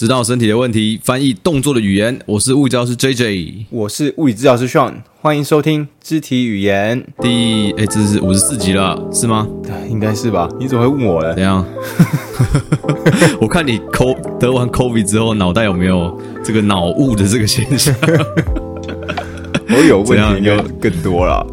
[0.00, 2.18] 知道身体的问题，翻译动作的语言。
[2.24, 9.46] 我是物理治疗师 JJ，我是物理治疗师 Sean，欢迎收听肢体语言第哎，这是五十四集了，是吗？
[9.90, 10.48] 应该是吧？
[10.58, 11.34] 你怎么会问我呢？
[11.34, 11.62] 怎样？
[13.42, 17.94] 我看你 CO 得完 COVID 之后，脑袋有没有这个脑雾的这个现象？
[19.68, 21.46] 我有问题就更多了。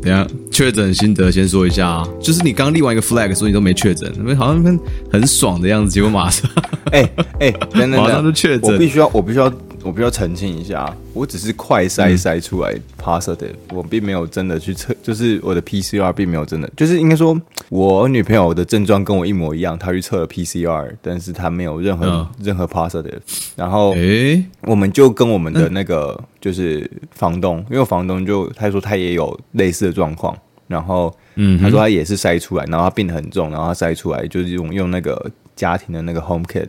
[0.00, 0.24] 等下
[0.58, 6.50] 确诊心得先说一下啊，就是你刚立完一个 flag，所以你都没确诊，好像很很爽的样子，结果马上，
[6.90, 9.52] 哎 哎、欸，等等等，马上就确诊，我必须要，我必须要。
[9.84, 23.20] 我必须要澄清一下，我只是快筛筛出来 positive，、嗯、我并没有真的去测，就是我的 PCR 并没有真的，就是应该说，我女朋友的症状跟我一模一样，她去测了 PCR，但是她没有任何、嗯、任何 positive，
[23.54, 30.36] 然后，诶，我们就跟我们的那个就是房东，因为房东就他说他也有类似的状况，
[30.68, 36.68] 然后，嗯，他说他也是筛出来，然后他病得很重，然后他筛出来就是用用那个家庭的那个 home kit，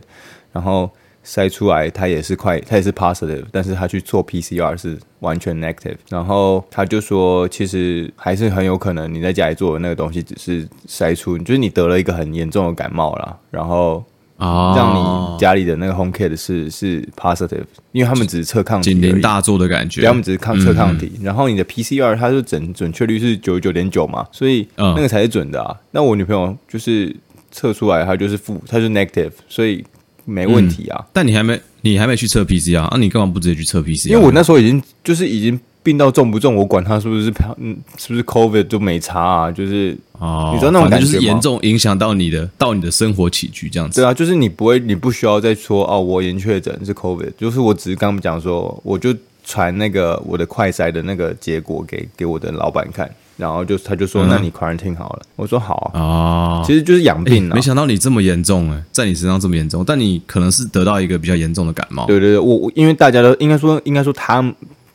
[0.52, 0.90] 然后。
[1.22, 5.98] 筛出来，他也是快，他也是 positive，但是他去做 PCR 是完全 negative。
[6.08, 13.36] 然后他就说，其实还是很有可能你在家里做的那个东西只是筛出，就是你得了一个很严重的感冒啦。
[13.50, 14.02] 然后
[14.40, 21.12] 啊，让你家里的那个 home kit 是是 positive，因为他们只是测抗体，警铃大作的感觉，他们只是抗测抗体。
[21.18, 25.70] 嗯、然后你的 PCR 它是准准确率是九十九点九嘛，所以那个才是准的啊。
[25.72, 27.14] 嗯、那我女朋友就是
[27.50, 29.84] 测出来，她就是负，她是 negative，所以。
[30.26, 32.96] 没问题啊、嗯，但你还没你还没去测 PCR 啊？
[32.98, 34.10] 你干嘛不直接去测 PCR？
[34.10, 44.00] 因为我那时候已经就是已经病到重不重，我管他是不是嗯是不是 COVID 都没差啊，就是哦，你知道那种感觉就是严重影响到你的到你的生活起居这样子。
[44.00, 49.14] 对啊，就是你不会你不需要再说哦，我已经确诊是 COVID，就是我只是刚刚讲说，我就
[49.44, 53.10] 传那个我的快筛的那个结果给给我的老板看。
[53.36, 55.22] 然后就他就说，那你 quarantine 好了。
[55.34, 57.54] 我说好啊，哦，其实就是养病了。
[57.54, 62.04] 没想到你这么严重哎，在你身上这么严重，但你可能是得到一个比较严重的感冒。
[62.04, 64.42] 对对对，我我因为大家都应该说应该说他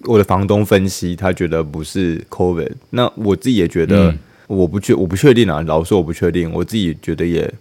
[0.05, 2.71] 我的房东分析，他觉得不是 COVID。
[2.91, 4.13] 那我自己也觉得
[4.47, 7.51] 我不确我不确定啊，老实说我不确定，我自己觉得也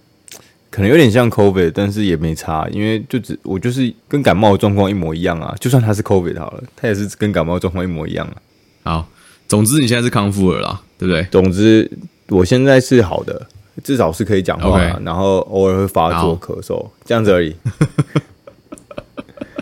[0.70, 5.54] 可能有点像 COVID，但是也没差，因为就只我就是跟感冒的状况一模一样啊。
[5.60, 8.36] 就算他是 COVID 好了，他也是跟感冒状况一模一样啊。
[8.82, 9.08] 好。
[9.46, 11.22] 总之，你现在是康复了啦，对不对？
[11.30, 11.88] 总之，
[12.28, 13.46] 我现在是好的，
[13.84, 17.54] 至少是可以讲话.然后偶尔会发作、咳嗽好这样子而已。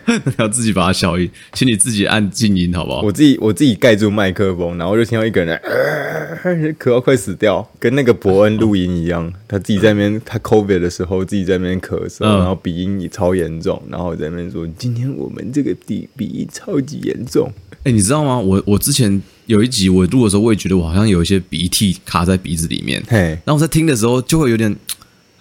[0.38, 3.02] 要自己把它消音，请你自己按静音，好不好？
[3.02, 5.60] 我自己我自己盖住麦克风，然后就听到一个人
[6.78, 9.32] 咳到快死掉，跟那个伯恩录音一样。
[9.46, 17.52] 他自己在那边，他 COVID 的时候自己在那边咳嗽，然后鼻音也超严重，然后在那边说：“今天我们这个鼻鼻音超级严重。”
[17.84, 18.38] 哎，你知道吗？
[18.38, 23.02] 我我之前有一集我录的时候，我也觉得我好像有一些鼻涕卡在鼻子里面。
[23.08, 24.74] 嘿，然后我在听的时候就会有点。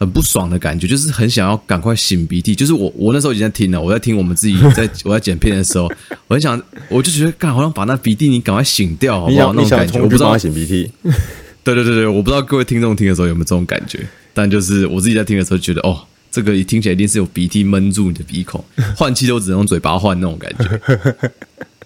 [0.02, 2.56] 很不爽的感觉，就是很想要赶快擤鼻涕。
[2.56, 5.84] 就是我，我那时候已经在听了，我在听我们自己在 我在剪片的时候，
[6.28, 9.54] 我很想，我就觉得，干好像把那鼻涕你赶快擤掉，好不好？
[9.54, 10.92] 那种感觉，我不知道擤鼻涕。
[11.64, 14.00] 对对对对，我不知道各位听众听的时候有没有这种感觉，
[14.34, 16.02] 但就是我自己在听的时候觉得，哦，
[16.32, 18.66] 这个一听起来一定是有鼻涕闷住你的鼻孔，
[18.98, 20.82] 换气都只能用嘴巴换那种感觉。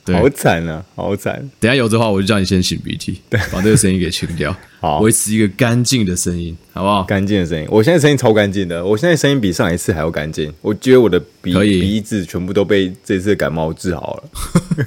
[0.06, 1.50] 对好惨啊，好惨！
[1.60, 7.04] 等下有的话，我就叫你先擤鼻涕，对，把这个声音给清掉， 好，维持一个干净的声音，好不好？
[7.04, 10.54] 干净的声音，我现在声音超干净的，我现在声音比上一次还要干净。
[10.62, 14.16] 我觉得我的鼻以鼻子全部都被这次感冒治好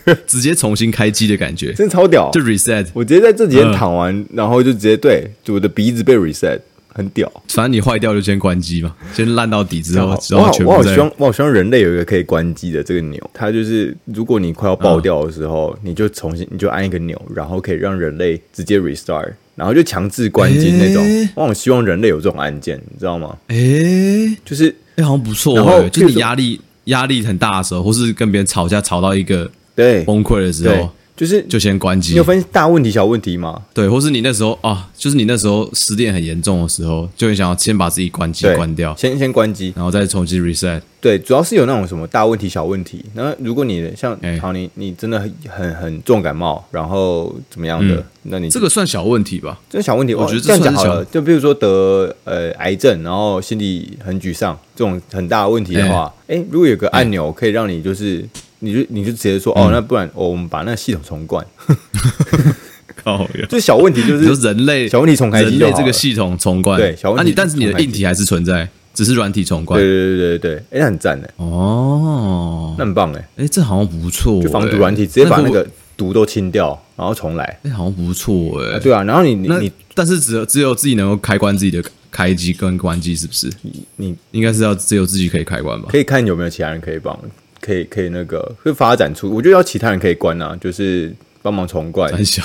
[0.06, 2.30] 了， 直接重新开机的感觉，真的超屌！
[2.32, 6.60] 就 reset，我直接在这几天躺完，嗯、然后就直接对，就我的鼻子被 reset。
[6.92, 21.04] 很屌，反正你坏掉就先关机嘛， 先烂到底之后，然后全部我好希望我好希望人类有一个可以关机的这个钮，它就是如果你快要爆掉的时候，嗯、你就重新你就按一个钮，然后可以让人类直接 restart，然后就强制关机那种。
[21.04, 23.36] 欸、我好希望人类有这种按键，你知道吗？
[23.48, 24.64] 诶、欸，就是
[24.96, 25.54] 诶、欸，好像不错。
[25.54, 30.90] 然后就是你压力压力很大的时候，或是跟别人吵架吵到一个对崩溃的时候。
[31.18, 32.12] 就是就先关机。
[32.12, 33.60] 你有分大问题、小问题吗？
[33.74, 40.80] 对，或是你那时候啊，就是你那时候失恋很严重的时候，就会想要先把自己关机关掉，先先关机，然后再重新 reset。
[41.00, 43.04] 对，主要是有那种什么大问题、小问题。
[43.14, 47.96] 那如果你像好，你你真的很很很重感冒，然后怎么样的？
[47.96, 49.58] 嗯、那你这个算小问题吧？
[49.68, 51.02] 这小问题，我觉得这算小。
[51.04, 58.24] 就比如说得呃癌症，然后心里很沮丧，这种很大的问题的话，哎、欸，如果有个按钮可以让你就是。
[58.60, 61.44] 你就你就直接说哦，那不然我们把那个系统重灌。
[63.04, 66.78] 靠， 这小问题就是人类小问题重开机，人类这个系统重灌。
[66.78, 67.22] 对，小问题。
[67.22, 69.78] 那你但是你的硬体还是存在，只是软体重灌。
[69.78, 71.30] 对对对对对，哎，那很赞哎。
[71.36, 73.28] 哦，那很棒哎。
[73.36, 74.42] 哎，这好像不错。
[74.42, 75.64] 就防毒软体，直接把那个
[75.96, 77.44] 毒都清掉，然后重来。
[77.62, 78.78] 哎，好像不错哎。
[78.80, 81.80] 对啊，然后你你你，但是只有只有自己能够开关自己的
[82.10, 83.48] 开机跟关机，是不是？
[83.62, 85.86] 你你应该是要只有自己可以开关吧？
[85.88, 87.16] 可以看有没有其他人可以帮，
[87.60, 92.12] 可以可以那个会发展出，我觉得要其他人可以关啊，就是帮忙重灌。
[92.12, 92.42] 很小，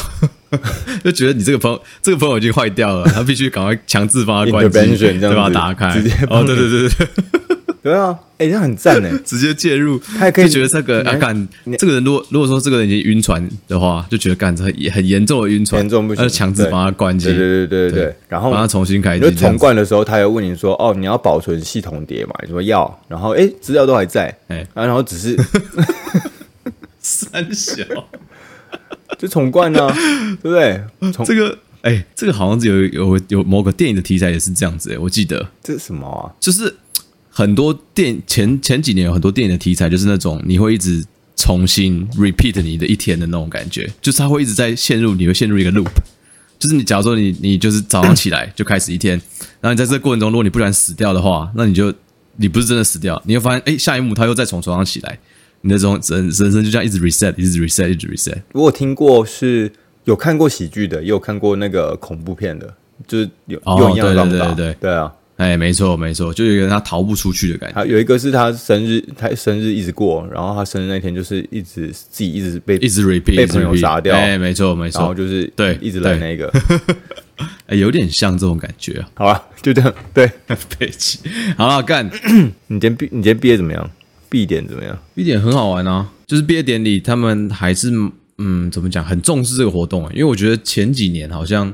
[1.04, 5.50] 就觉得你这个朋友这个朋友已经坏掉了，他必须赶快强制帮他关机，对吧？
[5.50, 7.08] 打开，直接哦，对对对对。
[7.84, 11.48] 对啊，哎、欸，这很赞哎，直接介入，他也可以觉得这个啊，干
[11.78, 19.30] 这个人，如果如果说这个人已经晕船的话，就觉得干这很很严重的晕船，严重不行，强制把他关机，对对对对对，对然后帮他重新开机。
[19.32, 25.38] 重灌的时候，他又问你说：“哦，你要保存系统碟嘛？”你说要，然后哎，资料都还在，哎，然后只是
[27.02, 27.84] 三小，
[29.20, 29.92] 就重灌呢，
[30.42, 30.82] 对不对？
[31.26, 36.32] 这个哎，这个好像是有有有某个电影的题材也是这样子哎，我记得这是什么啊？
[36.40, 36.74] 就是。
[37.36, 41.04] 很多电前前几年有很多电影的题材，就是那种你会一直
[41.36, 45.90] 重新 repeat 你的一天的那种感觉，就是它会一直在陷入，你会陷入一个 loop，
[46.60, 49.20] 就是你假如说你你就是早上起来就开始一天，
[49.60, 51.92] 然后你在这个过程中，如果你不然死掉的话，那你就
[52.38, 55.18] 你不是真的死掉，你会发现哎，下一幕他又再从床上起来，
[55.62, 58.40] 你的这种人人生就这样一直 reset，一直 reset，一直 reset。
[58.52, 59.72] 我有听过是
[60.04, 62.72] 有看过喜剧的，也有看过那个恐怖片的，
[63.08, 65.12] 就是有有一样的，对对对对啊。
[65.44, 67.76] 哎，没错没错，就有一个他逃不出去的感觉。
[67.76, 74.16] 他有一个是他生日，他生日一直过，然后他生日那天就是一直自己一直被一直 repeat 被朋友杀掉。
[74.16, 76.50] 哎，没错没错，然后就是对一直来那个，
[77.68, 79.04] 哎，有点像这种感觉。
[79.16, 79.94] 好吧，就这样。
[80.14, 81.20] 对， 对不起。
[81.58, 82.10] 好了，干。
[82.68, 83.92] 你今天毕你今天毕业怎么样？
[84.30, 84.98] 毕典怎么样？
[85.14, 87.92] 毕典很好玩啊，就是毕业典礼，他们还是
[88.38, 90.10] 嗯，怎么讲，很重视这个活动。
[90.14, 91.74] 因为我觉得前几年好像。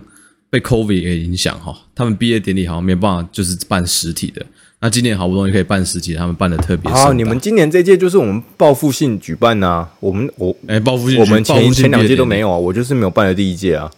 [0.50, 4.46] 被 COVID 给影响哈，他们毕业典礼好像没办法，就是办实体的。
[4.82, 7.12] 那今年好不容易可以办实体，他们办的特别好。
[7.12, 13.92] 你们今年这届就是我们报复性举办呐、啊，我们我哎报复性，我们前前两届都没有啊，我就是没有办的第一届啊。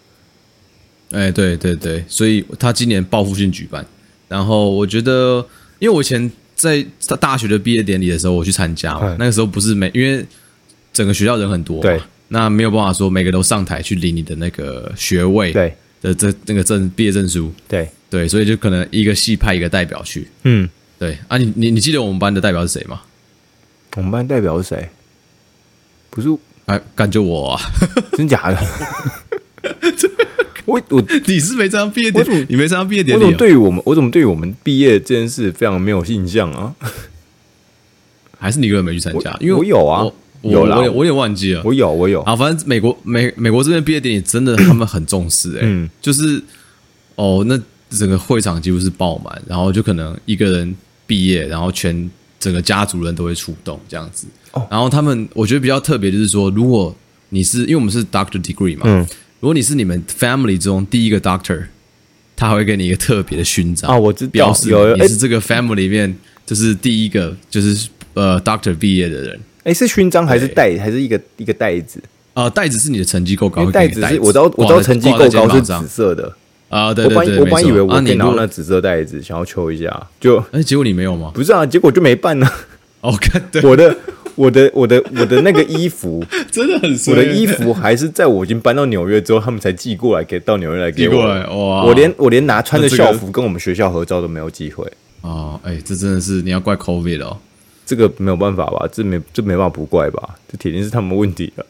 [1.12, 3.86] 哎，对对对，所以他今年报复性举办。
[4.27, 5.45] 然后我觉得，
[5.77, 6.83] 因为我以前在
[7.19, 10.25] 大学的毕业典礼的时候，我去参加嘛，那个时候不是每因为
[10.92, 15.75] 整个学校人很多，对，那没有办法说每个都上台去领你的那个学位，对。
[16.01, 20.68] 的这那个证毕业证书，对对，所以就可能一个系派一个代表去，嗯，
[21.00, 23.01] 对啊你，你你你记得我们班的代表是谁吗？
[23.95, 24.89] 我们班代表是谁？
[26.09, 26.27] 不是，
[26.65, 27.62] 哎，感觉我啊，
[28.18, 28.59] 真假的？
[30.65, 33.24] 我我 你是没参加毕业典礼，你没参加毕业典礼？
[33.24, 36.75] 我怎么对于我们，我怎么对于我们毕业这件事非常没有印象啊？
[38.39, 39.36] 还是你一个人没去参加？
[39.39, 40.06] 因为我有啊。
[40.43, 41.61] 有啦，我我也忘记了。
[41.63, 42.35] 我有，我有啊。
[42.35, 46.41] 反正美国美美国这边毕业典礼真的他们很重视哎、欸，嗯，就是
[47.15, 47.59] 哦，那
[47.89, 52.09] 整个会场几乎是爆满，然后就可能一个人毕业，然后全
[52.39, 54.25] 整个家族人都会出动这样子。
[54.53, 56.95] 哦，然后他们我觉得比较特别就是说，如果
[57.29, 59.05] 你是因为我们是 Doctor Degree 嘛，嗯，
[59.39, 61.65] 如果你是你们 Family 中第一个 Doctor，
[62.35, 66.17] 他会给你一个特别的勋章啊，我知道，表示你是这个 Family 里面
[66.47, 69.39] 就是第一个就是呃 Doctor 毕业的人。
[69.63, 72.01] 哎，是勋章还是袋，还是一个一个袋子？
[72.33, 76.33] 啊，袋子是你的成绩够高，袋子是我知道，我知道成绩够高是紫色的
[76.69, 76.93] 啊。
[76.93, 81.31] 对对对，我本以为我可以拿那紫色袋子，想要抽一下，就哎，结果你没有吗？
[81.33, 82.47] 不是啊，结果就没办呢。
[83.01, 83.95] 哦，看，我的
[84.35, 91.19] 我的我的我的那个衣服 真的很，我的衣服还是在我已经搬到纽约之后，他们才寄过来给到纽约来给我。
[91.19, 94.89] 哇，我连我连拿穿着校服跟我们学校合照都没有机会。
[95.21, 97.37] 哦，哎，这真的是你要怪 COVID 哦。
[97.91, 98.88] 这个没有办法吧？
[98.89, 100.33] 这没这没办法不怪吧？
[100.49, 101.66] 这铁定是他们问题了。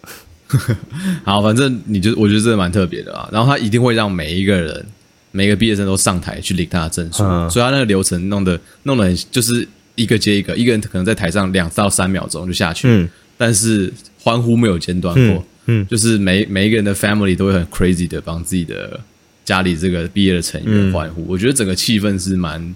[1.25, 3.27] 好，反正你就我觉得这个蛮特别的啊。
[3.31, 4.85] 然后他一定会让每一个人
[5.31, 18.99] 每个毕业生都上台去领他的证书，嗯、所以他那个流程弄得弄得很就是一个接一个，一个人可能在台上两到三秒钟就下去，嗯、但是欢呼没有间断过，嗯，嗯就是每每一个人的 family 都会很 crazy 的帮自己的
[19.43, 21.21] 家里这个毕业的成员欢呼。
[21.21, 22.75] 嗯、我觉得整个气氛是蛮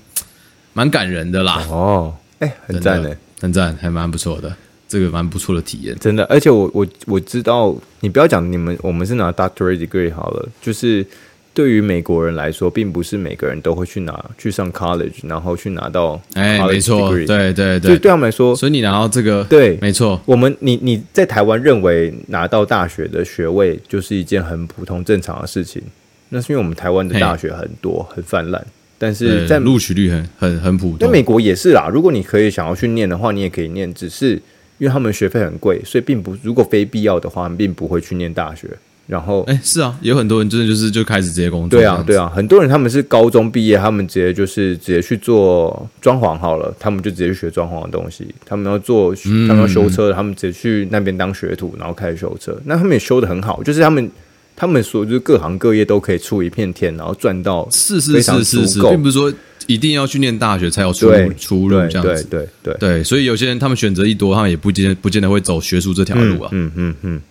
[0.74, 1.64] 蛮感人的啦。
[1.70, 3.16] 哦，哎，很赞的。
[3.42, 4.56] 很赞，还蛮不错的，
[4.88, 6.24] 这个蛮不错的体验，真的。
[6.26, 10.50] 而且我我我知道，你不要讲你们，我们是拿 doctorate degree 好了。
[10.62, 11.06] 就是
[11.54, 20.20] 对于美国人来说，并不是每个人都会去拿去上 college，然后去拿到哎，没错，对对对，对对他们来说，所以你拿到这个，对，没错。
[20.26, 25.82] 我们你你在台湾认为拿到大学的学位就是一件很普通正常的事情，
[26.30, 28.66] 那是因为我们台湾的大学很多，很泛滥。
[28.98, 31.90] 但是在录取率很很很普通，在美国也是啦。
[31.92, 34.34] 如果你可以想要去念的话，你也可以念，只是
[34.78, 38.70] 因为他们学费很贵，所以并不如果非必要的话，并不会去念大学。
[39.08, 41.80] 然后，哎，是啊，有很多人真的就是就开始直接工作。
[41.80, 48.26] 对啊，对啊，很多人他们是高中毕业，他们直接就是直接去做装潢好了，他们就直接去学装潢的东西。
[48.44, 49.14] 他们要做，
[49.48, 52.60] 他们要修车，他们直接去那边当学徒，然后开始修车。
[52.66, 54.10] 那他们也修得很好，就是他们
[54.56, 59.34] 他们说就是各行各业都可以出一片天，然后赚到是是是是是，并不是说
[59.68, 62.24] 一定要去念大学才有出出路这样子。
[62.30, 66.50] 对对对对，所以有些人他们选择一多，他们也不见不见得会走学术这条路啊。
[66.54, 67.22] 嗯嗯嗯，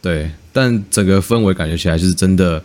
[0.00, 0.30] 对。
[0.50, 2.60] 但整个氛围感觉起来就是真的，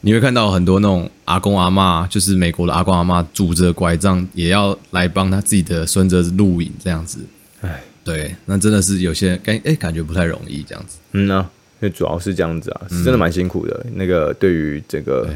[0.00, 7.18] 你会看到很多那种阿公阿妈，就是美国的阿公阿妈，拄着拐杖也要来帮他自己的孙子录影这样子。
[7.60, 10.96] 哎，对，那真的是有些感哎感觉不太容易这样子。
[11.12, 11.50] 嗯呢、啊，
[11.80, 13.80] 那主要是这样子啊，是真的蛮辛苦的。
[13.86, 15.28] 嗯、那个对于这个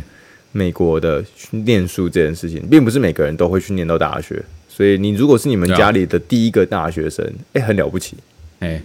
[0.52, 8.16] 美国的念书这件事情，并不是每个人都会去念到大学，所以你如果是你们家里的第一个大学生，哎、啊，很了不起。
[8.60, 8.82] 哎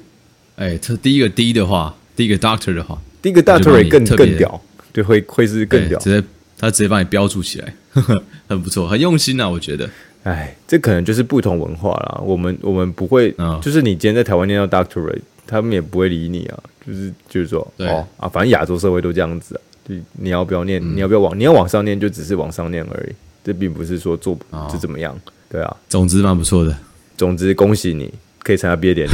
[0.55, 3.01] 哎，这第一个 D 的话，第一个 Doctor 的话。
[3.21, 9.89] 第一个 Doctor 更更屌，对，会会是更屌，直接他直接帮你标注起来，呵 呵很不错，很用心啊，我觉得。
[10.23, 12.21] 哎，这可能就是不同文化啦。
[12.21, 16.59] 我们我们不会，哦、就是你今天在台湾念到 doctorate，他们也不会理你啊。
[16.85, 19.61] 就是就是说，哦啊，反正亚洲社会都这样子啊。
[19.87, 23.13] 就你要不要念，嗯、你要不要往，你要往上念，就只是往上念而已。
[23.43, 24.37] 这并不是说做
[24.71, 25.17] 就怎么样，
[25.49, 25.77] 对啊。
[25.89, 26.75] 总之蛮不错的，
[27.17, 29.11] 总之恭喜你可以参加毕业典礼。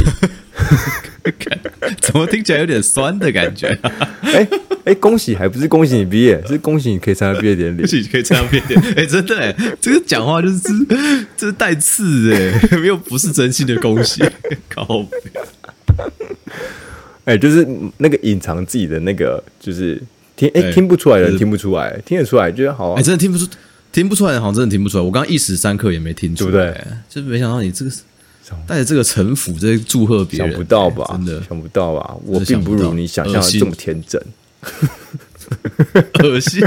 [2.00, 3.68] 怎么听起来有点酸的感觉？
[3.82, 4.48] 哎 哎、欸
[4.84, 9.00] 欸，恭喜还不是恭喜你毕业，是恭喜你可以参加毕业典礼，恭喜你可以参加毕业典礼。
[9.00, 10.58] 哎，真的哎，这个讲话就是
[11.36, 14.22] 就是带刺哎， 没有不是真心的恭喜，
[14.68, 15.18] 靠北。
[17.24, 17.66] 哎、欸，就是
[17.98, 20.00] 那个隐藏自己的那个，就是
[20.36, 22.94] 听哎、欸、听不出来的人听不出来，听得出来觉得好。
[22.94, 23.46] 哎，真的听不出，
[23.92, 25.04] 听不出来的好像真的听不出来。
[25.04, 26.84] 我刚刚一时三刻也没听出来，对不对？
[27.08, 27.90] 就是没想到你这个。
[28.66, 31.06] 带着这个城府在祝贺别人，想不到吧？
[31.12, 32.16] 真的想不到吧？
[32.24, 34.20] 我并不如你想象的这么天真，
[36.24, 36.60] 恶心。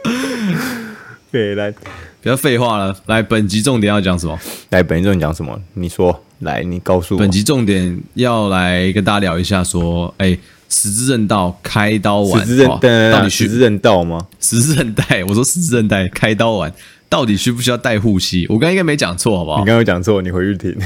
[1.30, 1.74] 对，来，
[2.22, 2.94] 不要废话了。
[3.06, 4.38] 来，本集重点要讲什么？
[4.70, 5.58] 来，本集重点讲什么？
[5.74, 7.18] 你说，来，你告诉我。
[7.18, 10.36] 本集重点要来跟大家聊一下，说，哎，
[10.68, 14.26] 十字韧道开刀完，十字韧带到底十字韧道吗？
[14.38, 16.72] 十字韧带，我说十字韧带开刀完。
[17.08, 18.46] 到底需不需要带护膝？
[18.48, 19.58] 我刚刚应该没讲错，好不好？
[19.58, 20.76] 你刚刚讲错，你回去听。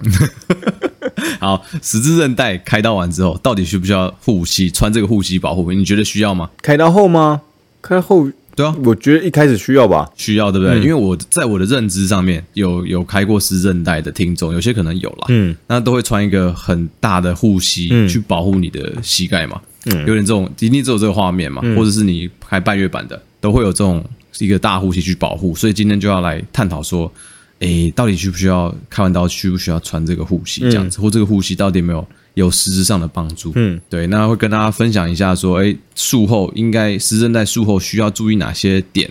[1.40, 4.70] 好，十字韧带开刀完之后，到底需不需要护膝？
[4.70, 6.48] 穿这个护膝保护，你觉得需要吗？
[6.62, 7.42] 开刀后吗？
[7.82, 10.78] 开后，对啊，我觉得一开始需要吧，需要，对不对？
[10.78, 24.04] 嗯、因为我在我的认知上面有有开过十字韧带的听众，有些可能有啦，嗯，那都会穿一个很大的护膝去保护你的膝盖嘛，嗯，有点这种，一定只有这个画面嘛，嗯、或者是你开半月板的，都会有这种。
[24.40, 27.12] 一个大护膝去保护，所以今天就要来探讨说，
[27.58, 32.06] 诶，到底需不需要开完刀需不需要穿这个护膝这样子，嗯、或这个护膝到底有没有
[32.38, 33.52] 有实质上的帮助？
[33.54, 39.10] 嗯，对，那会跟大家分享一下说，诶，术后应该十字韧带术后需要注意哪些点？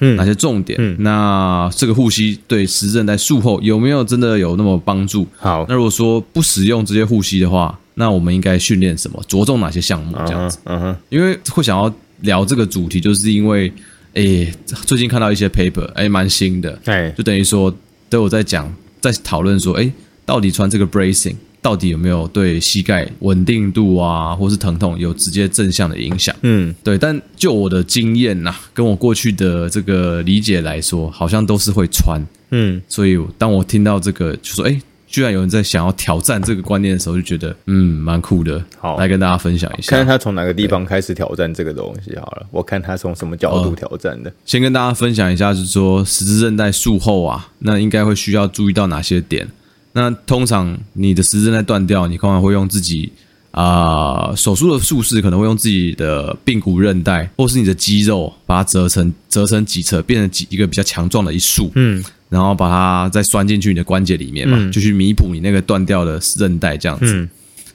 [0.00, 0.76] 嗯，哪些重点？
[0.80, 5.26] 嗯，那这个护膝对十字韧带术后有没有真的有那么帮助？
[5.36, 9.22] 好，那如果说不使用这些护膝的话，那我们应该训练什么？
[9.28, 10.16] 着重哪些项目？
[10.26, 13.72] 这样子，嗯哼，因为会想要聊这个主题，就是因为。
[14.16, 14.54] 哎、欸，
[14.86, 17.74] 最近看到一些 paper，哎、欸，蛮新的，哎，就等于说
[18.08, 19.92] 都有在讲，在讨论说，哎、欸，
[20.24, 21.34] 到底穿这个 bracing
[21.64, 26.36] 到底有没有对膝盖稳定度啊，或是疼痛有直接正向的影响？
[26.42, 26.98] 嗯，对。
[26.98, 32.22] 但就我的经验呐，跟我过去的这个理解来说，好像都是会穿。
[32.50, 34.82] 嗯，所以当我听到这个，就说，哎、欸。
[35.06, 38.60] 居然有人在想要挑战这个观念的时候，就觉得嗯蛮酷的。
[38.76, 42.46] 好，来跟大家分享一下，看看他从哪个地方开始挑战这个东西好了。
[42.50, 44.32] 我看他从什么角度挑战的。
[44.44, 49.46] 先跟大家分享一下，就是说十字韧带术后啊，那应该会需要注意到哪些点？
[49.94, 53.10] 那通常你的十字韧带断掉，你通常会用自己
[53.52, 61.72] 啊、呃、手术的术式，可能会用自己的髌骨韧带或是你的肌肉，把它折成折成几侧，变成几一个比较强壮的一束。
[61.76, 62.04] 嗯。
[62.30, 67.14] 然后把它再拴进去你的关节里面嘛，嗯、就去弥补你那个断掉的韧带这样子。
[67.14, 67.28] 嗯、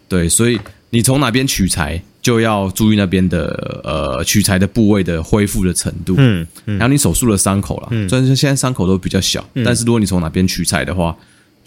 [0.09, 0.59] 对，所以
[0.89, 6.15] 你从哪边取材，就要注意那边的呃取材的部位的恢复的程度。
[6.17, 11.15] 嗯，嗯然后你手术的伤口啦，嗯、虽然说现在伤口都比较小，嗯、但是如果你从哪边取材的话，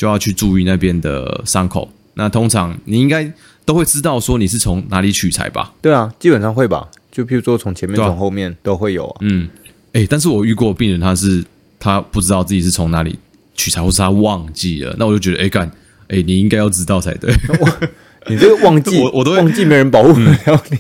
[0.03, 1.89] 就要去注意那边的伤口。
[2.15, 3.33] 那通常你应该
[3.65, 5.73] 都会知道说你是从哪里取材吧？
[5.81, 6.89] 对啊，基本上会吧。
[7.13, 9.17] 就譬如说从前面、从后面都会有、啊。
[9.21, 9.49] 嗯，
[9.93, 11.45] 哎，但是我遇过病人他是。
[11.85, 13.19] 他不知道自己是从哪里
[13.57, 15.69] 取材，或是他忘记了，那我就觉得，哎干，
[16.07, 17.35] 哎，你应该要知道才对。
[18.31, 20.79] 你这个忘记， 我我都忘记，没人保护得了你。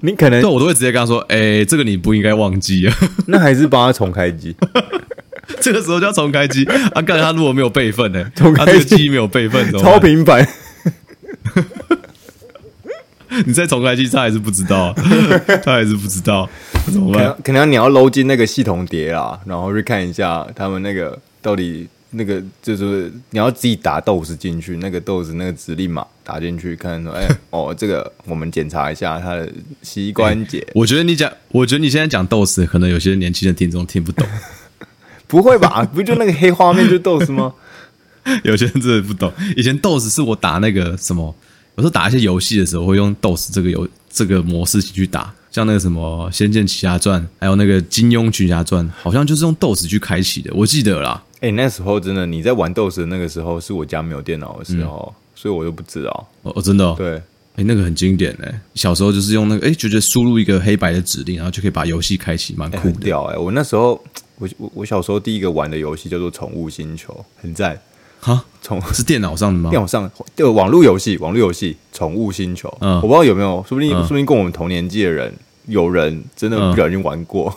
[0.00, 2.96] 你可能，我都会直接跟他说，哎，这个你不应该忘记啊。
[3.28, 4.56] 那还是帮他重开机。
[5.60, 7.02] 这个时候就要重开机啊！
[7.02, 8.30] 干他如果没有备份呢？
[8.34, 10.46] 他这个机没有备份，超频繁。
[13.46, 14.92] 你再重开机，他还是不知道，
[15.62, 16.48] 他还是不知道。
[16.86, 17.36] 怎么办？
[17.42, 29.48] 可能你要搂进那个系统碟啊，然后去看一下他们那个到底那个就是你要自己打豆子进去，那个豆子那个指令码打进去，看说，哎、欸，哦，这个我们检查一下他的
[29.82, 30.72] 膝关节、欸。
[30.74, 34.26] 我觉得你讲，我觉得你现在讲豆子，可能有些年轻的听众听不懂。
[35.28, 35.84] 不会吧？
[35.94, 37.52] 不就那个黑画面就 DOS 吗？
[38.42, 39.32] 有些人真的不懂。
[39.56, 41.32] 以前 DOS 是我打那个什么，
[41.76, 45.32] 有时候打一些游戏的时候，会用 DOS 这个游这个模式去打。
[45.50, 51.22] 像那个什么《仙剑奇侠传》，还有那个《金庸群侠传》，好像就是用 DOS 去开启的，我记得啦。
[51.36, 56.28] 哎、欸，那时候真的你在玩 DOS 的那个时候，是我家没有电脑的时候，嗯、所以我都不知道。
[56.42, 56.94] 哦，真的、哦。
[56.98, 57.22] 对，哎、
[57.56, 63.10] 欸，那个很经典哎，小时候就是用那个，哎、欸，就觉得输入一个黑白的指令，然后就可以把游戏开启，蛮酷的。
[63.10, 63.36] 哎！
[63.36, 64.00] 我那时候，
[64.38, 67.80] 我我我小时候第一个玩的游戏叫做《宠物星球》，很赞。
[68.20, 69.70] 哈，宠 是电脑上的吗？
[69.70, 72.68] 电脑上，对，网络游戏，网络游戏，《宠物星球》。
[72.80, 75.32] 嗯，我不知道有没有，说不定，嗯、说不定跟我们同年纪的人。
[75.66, 77.54] 有人真的不小心玩过，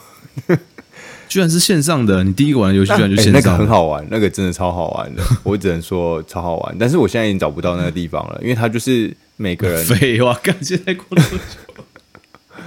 [0.48, 0.60] 嗯、
[1.30, 2.24] 居然是线上的。
[2.26, 5.24] 你第一个玩的游戏居然就线上、欸，那个很好玩，那个真的超好玩的。
[5.44, 11.84] 我只能说超好玩，但是我现在已经找不到那个地方了，因为它就是每个人废话，干现在过了多久？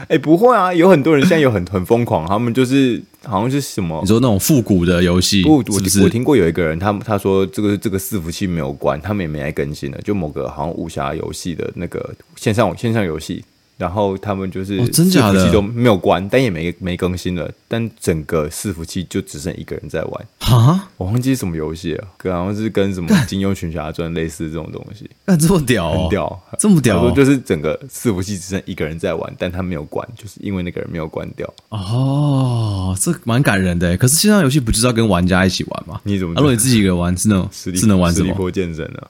[0.05, 4.01] 哎、欸，不会啊，有很多人现在有很很疯狂，他们就是好像是什么？
[4.03, 5.43] 你说那种复古的游戏？
[5.43, 5.65] 不，我
[6.03, 13.45] 我听过有一个人，他他说这个这个伺服器没有关，他们也没来更新了，就某个好像武侠游戏的那个线上线上游戏。
[13.77, 20.27] 然后他们就是伺服器都没有关，但也没没更新了，但整个伺服器就只剩一个人在玩。
[20.39, 25.11] 哈，我忘记是什么游戏了，可能好像是跟什么《金庸群侠传》类似这种东西。
[25.25, 31.53] 那这么屌，很屌，这么屌，就是整个伺服器只剩一个人在玩，但他没有关，就是因为那个人没有关掉。
[31.71, 33.97] 哦，这蛮感人的。
[33.97, 36.01] 可是线上游戏不就是要跟玩家一起玩吗？
[36.05, 36.35] 你怎么？
[36.35, 38.35] 如果你自己一个人玩，是那种是能玩什么？
[38.35, 39.01] 实力健身呢？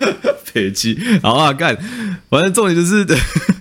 [0.52, 1.76] 飞机好啊，干！
[2.28, 3.06] 反正重点就是，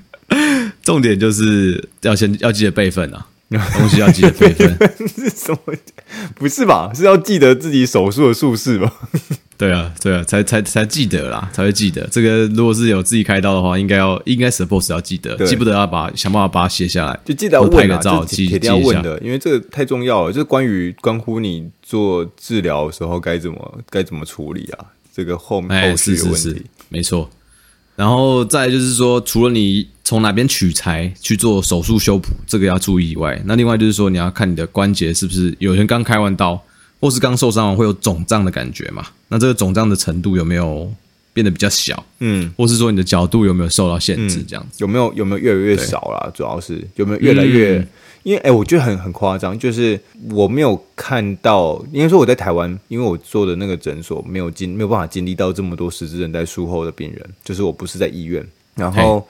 [0.84, 4.78] 重点就是要先要记得备份啊， 东西要记得备份。
[5.08, 5.60] 是什么？
[6.36, 6.92] 不是吧？
[6.94, 8.92] 是要记得自己手术的术式吧？
[9.60, 12.08] 对啊，对啊，才才才记得啦，才会记得。
[12.10, 24.86] 这个如果是有自己开刀的话，应该要应该 suppose 要记得，记不得要把想办法把它写下来，就记得要拍个照，记铁定要问的，因为这个太重要了，就是关于关乎你做治疗的时候该怎么该怎么处理啊。
[25.20, 27.30] 这个后面后续的问题，是是是没错。
[27.98, 36.64] 然后再就是说，除了你从哪边取材去做手术修补，这个要注意以外，那另外就是说，你要看你的关节是不是有人刚开完刀，
[37.02, 39.06] 或是刚受伤完会有肿胀的感觉嘛？
[39.28, 40.90] 那这个肿胀的程度有没有
[41.34, 42.02] 变得比较小？
[42.20, 44.42] 嗯，或是说你的角度有没有受到限制？
[44.48, 46.32] 这样子、嗯、有没有有没有越来越少啦？
[46.34, 47.80] 主要是有没有越来越？
[47.80, 47.88] 嗯
[48.24, 50.00] 因为哎，我觉得很很夸张，就是
[50.32, 59.26] 我没有看到，应该说我在台湾，因为我做的那个诊所没有经没有办法经历到这么多十字韧带术后的病人，就是我不是在医院，然后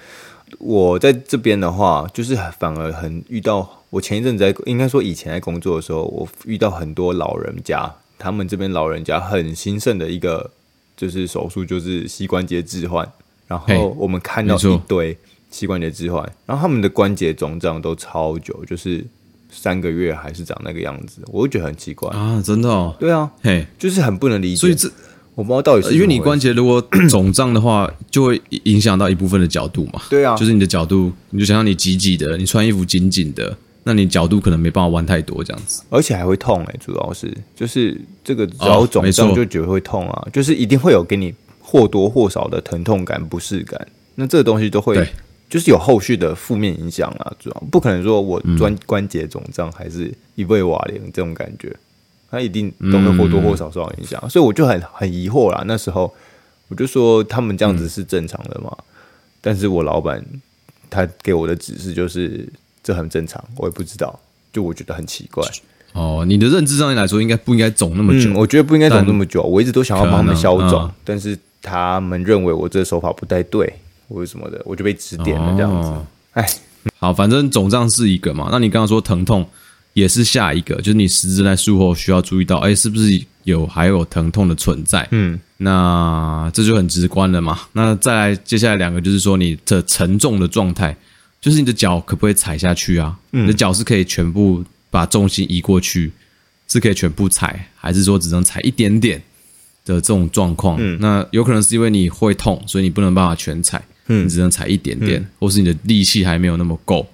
[0.58, 10.50] 我在这边的话，就是反而很遇到，我前一阵子在应该说以前在工作的时候，我遇到很多老人家，他们这边老人家很兴盛的一个
[10.98, 13.08] 就是手术，就是膝关节置换，
[13.48, 15.16] 然后我们看到一堆。
[15.50, 19.06] 膝关节置换，然后他们的关节肿胀都超久，就是
[19.52, 22.42] 三个月还是长那个样子，我会觉得很奇怪啊！
[22.46, 24.56] 真的哦，对啊，嘿，就是很不能理解。
[24.56, 24.88] 所以这
[25.34, 30.02] 我不知道到底是因为你关节如果肿胀的话，就会影响到一部分的角度嘛。
[30.12, 45.08] 对啊，就是你的角度，你就想象你挤挤的，你穿衣服紧紧的，那你角度可能没办法弯太多这样子，而且还会痛哎、欸，主要是就是这个只要肿胀就觉得会痛啊，就是一定会有给你或多或少的疼痛感、不适感，那这个东西都会。
[45.50, 51.76] 就是有后续的负面影响啦，主要不可能说我关关节肿胀还是一位瓦零这种感觉，
[52.30, 55.64] 它一定都会或多或少受到影响，所以我就很很疑惑啦。
[55.66, 56.14] 那时候
[56.68, 58.72] 我就说他们这样子是正常的嘛？
[59.42, 60.24] 但是我老板
[60.90, 62.48] 他给我的指示就是
[62.84, 64.20] 这很正常，我也不知道，
[64.54, 65.44] 就我觉得很奇怪。
[65.94, 68.32] 哦，你的认知上面来说，应该不应该肿那么久？
[68.36, 69.42] 我觉得不应该肿那么久。
[69.42, 73.74] 我一直都想要帮他们消肿，但是他们认为我这个手法不太对。
[74.10, 75.90] 或者什么的，我就被指点了这样子。
[76.34, 76.48] 哎、哦，
[76.98, 78.50] 好，反正肿胀是一个嘛。
[78.52, 79.48] 那你刚刚说疼痛
[79.94, 85.08] 也是下一个，就是你实质在术后需要注意到，哎，是不是有还有疼痛的存在？
[85.12, 87.60] 嗯，那这就很直观了嘛。
[87.74, 90.96] 那再来接下来两个就是说你的沉重的状态，
[91.40, 93.18] 就是你的脚可不可以踩下去啊？
[93.32, 96.12] 嗯、你的脚是可以全部把重心移过去，
[96.68, 99.22] 是可以全部踩，还是说只能踩一点点
[99.86, 100.78] 的这种状况？
[100.80, 103.84] 嗯，那有可能是因为你会痛，所以你不能办法全踩。
[104.10, 107.08] 嗯，你只能踩一点点，嗯、或是你的力气还没有那么够，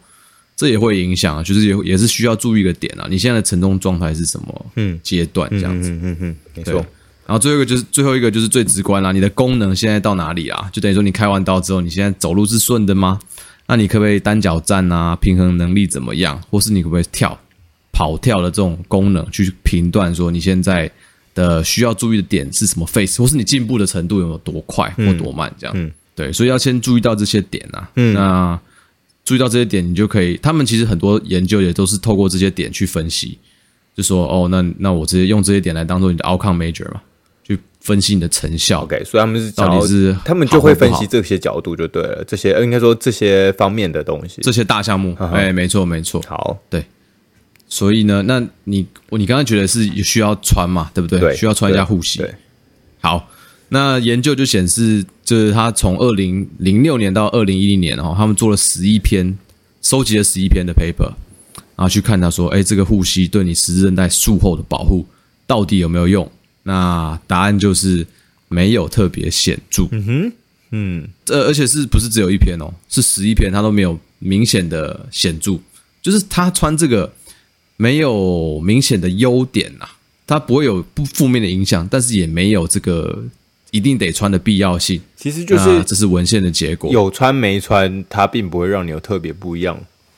[0.55, 1.43] 这也会影响啊。
[1.43, 3.05] 就是也也是需要注意一个点啊。
[3.09, 4.65] 你现在的承重状态是什么？
[4.75, 5.91] 嗯，阶段这样子。
[5.91, 6.85] 嗯嗯嗯，没错。
[7.27, 9.11] 然后最后一个就是最后一个就是最直观啦。
[9.11, 10.69] 你的功能现在到哪里啊？
[10.71, 13.19] 就等于说你开完刀之后，你现在走路是顺的吗？
[13.67, 15.15] 那你可不可以单脚站啊？
[15.15, 16.39] 平衡能力怎么样？
[16.51, 17.35] 或是你可不可以跳、
[17.91, 20.91] 跑跳的这种功能去评断说你现在
[21.33, 25.75] 的需要注意的点是什么 phase，或是你进步的程度有没有多快或多慢这样。
[25.75, 27.89] 嗯，对，所以要先注意到这些点啊。
[27.95, 28.59] 嗯，那
[29.23, 30.37] 注意到这些点，你就可以。
[30.37, 33.37] 他们其实很多研究也都是透过这些点去分析，
[33.95, 37.01] 就说哦，那那我直接用这些点来当做你的 outcome measure 嘛。
[37.81, 46.83] 分析你的成效，OK，所以他们是到底是他们就会分析这些角度就对了，这些应该说这些方面的东西，这些大项目，哎，没错没错，好，对，
[47.67, 51.19] 所以呢，那你你刚刚觉得是需要穿嘛，对不对？
[51.19, 52.17] 对，需要穿一下护膝。
[52.17, 52.33] 对，
[53.01, 53.29] 好，
[53.69, 59.37] 那研究就显示，就是他从二零零六年到二零一零年哦，他们做了十一篇，
[59.81, 61.11] 收集了十一篇的 paper，
[61.75, 65.05] 然后去看他说，哎，这个护膝对你十字韧带术后的保护
[65.47, 66.31] 到底有没有用？
[66.63, 68.05] 那答案就是
[68.47, 69.87] 没有特别显著。
[69.91, 70.31] 嗯哼，
[70.71, 72.71] 嗯，这而且是不是只有一篇哦？
[72.89, 75.59] 是十一篇，它都没有明显的显著。
[76.01, 77.11] 就是他穿这个
[77.77, 79.87] 没有明显的优点呐，
[80.27, 83.23] 它不会有不负面的影响，但是也没有这个
[83.75, 85.01] 一定得穿的必要性。
[85.15, 89.77] 其实就是这是文献的结果，有穿没穿，它并不会让你有特别不一样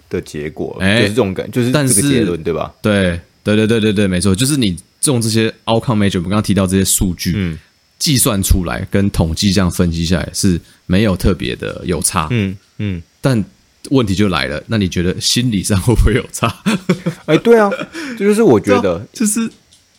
[0.09, 0.77] 的结果。
[0.79, 2.73] 哎，就是这种感，就是这个结论，对吧？
[2.81, 4.77] 对，对，对，对，对，对，没错，就是你。
[5.05, 7.57] 用这些 outcome measure，我们刚刚提到这些数据，嗯，
[7.97, 13.01] 计算出来跟统计这样分析下来是没有特别的有差，嗯嗯。
[13.21, 13.41] 但
[13.91, 16.53] 问题就来了，那你觉得心理上会不会有差？
[17.25, 17.71] 哎、欸，对啊，
[18.17, 19.49] 这就是我觉得，就是，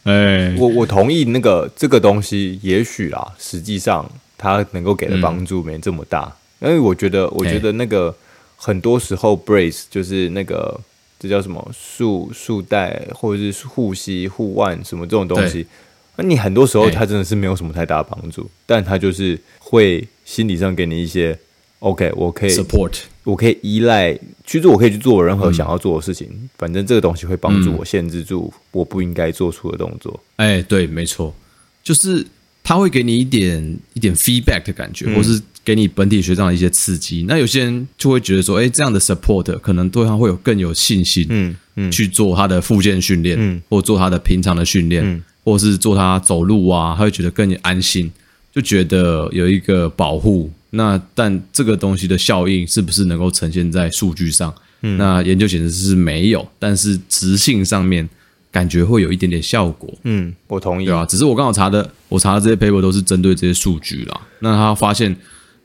[0.08, 8.14] 哎，我我同意那个这个东西，也许啦，实际上它能够给的帮助没这么大，嗯、因为我觉得，我觉得那个
[8.56, 10.80] 很多时候 brace 就是那个。
[11.20, 15.66] 这叫什么束束带或者是护膝护腕什么这种东西？
[16.14, 21.36] 那你很多时候它真的是没有什么太大的帮助，但它就是会心理上给你一些
[21.80, 22.92] OK，我可以 support，
[23.24, 30.20] 我可以依赖，其实我可以去做我任何想要做的事情，嗯、反正这个东西会帮助我限制住我不应该做出的动作。
[30.36, 31.34] 哎，对，没错，
[31.82, 32.26] 就是
[32.62, 35.40] 他会给你一点一点 feedback 的感觉，嗯、或是。
[35.64, 48.10] 给你本体学上的一些刺激，那有些人就会觉得说，哎，这样的 support 可能对他会有更有信心，嗯嗯，去做他的复健训练，嗯，或做他的平常的训练，嗯，或是做他走路啊，他会觉得更安心，
[48.50, 50.50] 就觉得有一个保护。
[50.70, 54.54] 那但这个东西的效应是不是能够呈现在数据上？
[54.82, 58.08] 嗯，那研究显示是没有，但是直性上面。
[58.50, 61.04] 感觉会有一点点效果，嗯，我同意，对吧？
[61.04, 64.20] 只是我刚好查的，我查的这些 paper 都是针对这些数据啦。
[64.38, 65.14] 那他发现，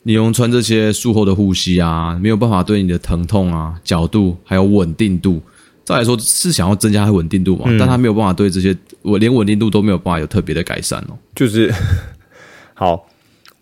[0.04, 5.42] 你用穿这些术后的护膝啊，没有办法对你的疼痛啊、角度还有稳定度，
[5.86, 7.63] 再来说是想要增加它稳定度嘛？
[7.68, 11.18] 嗯、但他没有办法对这些，我连稳定度都没有办法有特别的改善哦。
[11.34, 11.74] 就是，
[12.76, 13.08] 好，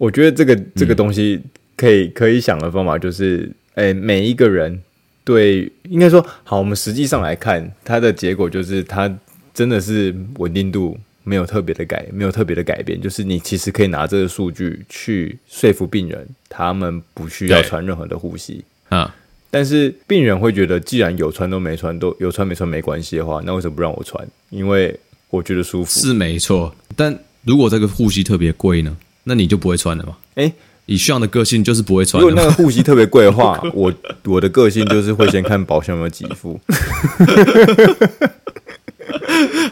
[0.01, 1.39] 我觉得这个这个东西
[1.77, 4.81] 可以、嗯、可以想的方法就是，哎，每一个人。
[5.23, 6.57] 对，应该说好。
[6.57, 9.07] 我们实际上来看，它的结果就是，它
[9.53, 12.99] 真的是稳定度没有特别的改，没有特别的改变。
[12.99, 19.15] 就是你其实可以拿这个数据去说服病人，他们不需要穿任何的护膝啊。
[19.51, 24.27] 但是病人会觉得，既然有穿都没穿，都有穿没穿没关系的话，那为什么不让我穿？
[24.49, 25.91] 因为我觉得舒服。
[25.91, 28.97] 是没错，但如果这个护膝特别贵呢？
[29.23, 30.15] 那你就不会穿了吗？
[30.35, 30.53] 诶
[30.87, 32.21] 以炫的个性就是不会穿。
[32.21, 33.93] 如果那个护膝特别贵的话， 我
[34.25, 36.59] 我的个性就是会先看保险有没有给付。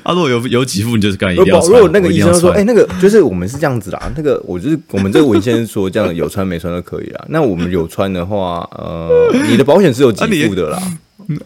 [0.04, 1.74] 他 如果有有给付，你就是干一定要穿。
[1.74, 7.26] 如果那个医生说：“哎、欸，那个就是我们是这样子啦，那个我就是我们这个文献说这样有穿没穿都可以啦。
[7.28, 10.82] 那我们有穿的话，呃，你的保险是有给付的啦。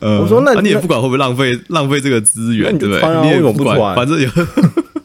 [0.02, 3.22] 呃、我说那、啊、你也不管会不会浪费浪费这个资源，对不对？
[3.24, 4.30] 你也不管，反正有。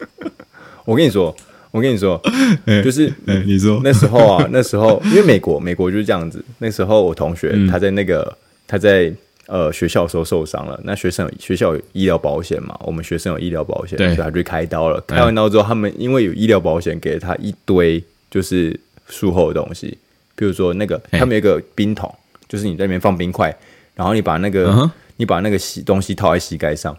[0.85, 1.35] 我跟你说。”
[1.71, 2.19] 我跟你说，
[2.83, 3.13] 就是
[3.45, 6.43] 你说那时候啊， 那时候因为美国，美国就是这样子。
[6.57, 8.35] 那时候我同学他在那个
[8.67, 9.13] 他在
[9.45, 14.99] 呃学校的时候受伤了，那学生有学校有医疗保险嘛，我们学生有医疗保险，所以他就开刀了。
[15.07, 18.77] 开完刀之后，他们因为有医疗保险，给了他一堆就是
[19.07, 19.95] 术后的东西，
[20.35, 22.11] 比如说那个他们有一个冰桶，
[22.47, 23.55] 就是你在里面放冰块，
[23.93, 26.97] 然后你把那个你把那个西东西套在膝盖上，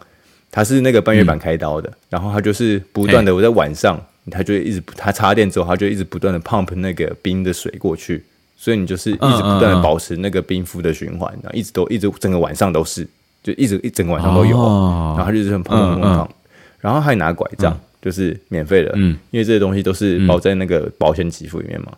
[0.49, 4.01] 他是那个半月板开刀的，然后他就是不断的我在晚上。
[4.29, 8.23] 他就一直，他插电之后，他就一直不断的 pump 那个冰的水过去，
[8.55, 13.07] 所以你就是一直不断的保持那个冰敷的循环，然后一直都一直整个晚上都是，
[13.41, 16.29] 就一直一整个晚上都有，然后他就一直很 pump pump pump，
[16.79, 18.91] 然后还拿拐杖，就是免费的，
[19.31, 21.91] 因为这些东西都是包在那个保险给付里面嘛。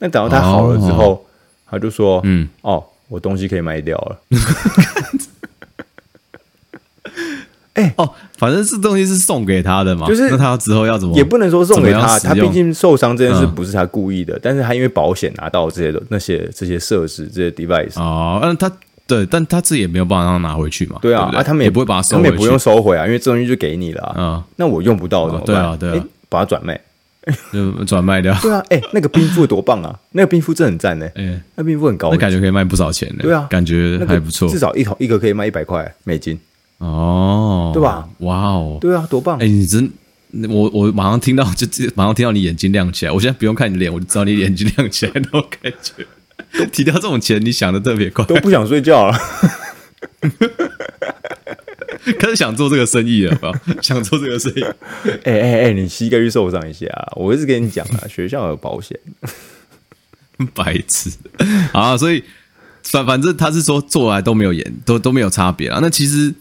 [0.00, 1.24] 那等到他好了之后，
[1.70, 4.20] 他就说，嗯，哦，我东西可以卖掉了。
[7.82, 18.70] 哎、欸、哦，反正这东西是送给他的嘛，就是那他之后要怎么，也不能说送给他，他毕竟受伤这件事不是他故意的，嗯、但是他因为保险拿到这些的那些这些设施这些 device 哦，那，他
[19.06, 20.96] 对，但他自己也没有办法让他拿回去嘛。
[21.02, 24.14] 对啊，啊，他们也，也不会把它收回去，他们也不用收回啊，因为这东西就给你了啊。
[24.16, 25.46] 嗯，那我用不到怎么办？
[25.46, 26.80] 对啊，对啊，把它转卖，
[27.52, 28.34] 就转卖掉。
[28.40, 29.98] 对啊，哎，那个冰敷多棒啊！
[30.12, 31.06] 那个冰敷真的很赞呢。
[31.16, 33.16] 哎，那冰敷很高，那感觉可以卖不少钱呢。
[33.22, 36.38] 对啊，感觉还不错，至少一桶一个可以卖一百块美金。
[36.78, 37.41] 哦，
[37.72, 38.08] 对吧？
[38.18, 39.38] 哇哦，对啊，多棒！
[39.38, 39.90] 哎，你真。
[40.48, 43.12] 我我马上听到，就马上听到你眼睛亮起来。
[43.12, 46.06] 我现在不用看你脸，我就知道你眼睛亮起来那种感觉。
[46.72, 49.18] 提到这种钱，你想的特别快，都不想睡觉了。
[52.18, 53.38] 开始想做这个生意了，
[53.82, 54.62] 想做这个生意。
[55.24, 58.98] 哎哎哎，你膝盖去受伤一下，我一直跟你讲啊，学校有保险。
[60.54, 61.10] 白痴
[61.74, 61.94] 啊！
[61.98, 62.24] 所以
[62.84, 65.78] 反反正他是说做来都没有严，都都没有差别啊。
[65.82, 66.32] 那其实。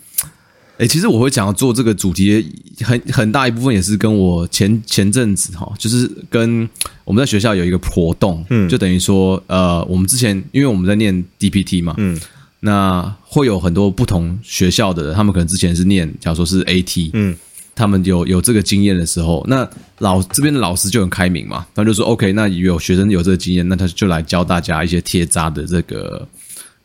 [0.77, 2.43] 哎、欸，其实我会想要做这个主题，
[2.81, 6.67] 很很大一部分也是跟我前前阵子哈，就是跟
[7.05, 12.19] 我们在学校有一个活动，嗯，就等于说，呃，我们之前因为我们在念 DPT 嘛，嗯，
[12.61, 17.37] 那会有很多不同学校的人，他们可能之前是念，假如说是 AT，嗯，
[17.75, 26.27] 他们有有这个经验的时候，那老这边的老师就很开明嘛，他就说 OK，那有学生有这个经验，那他就来教大家一些贴扎的这个。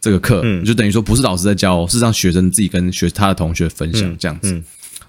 [0.07, 4.63] 这个课，嗯，就等于说不是老师在教，是让学生自己跟学他的同学分享这样子。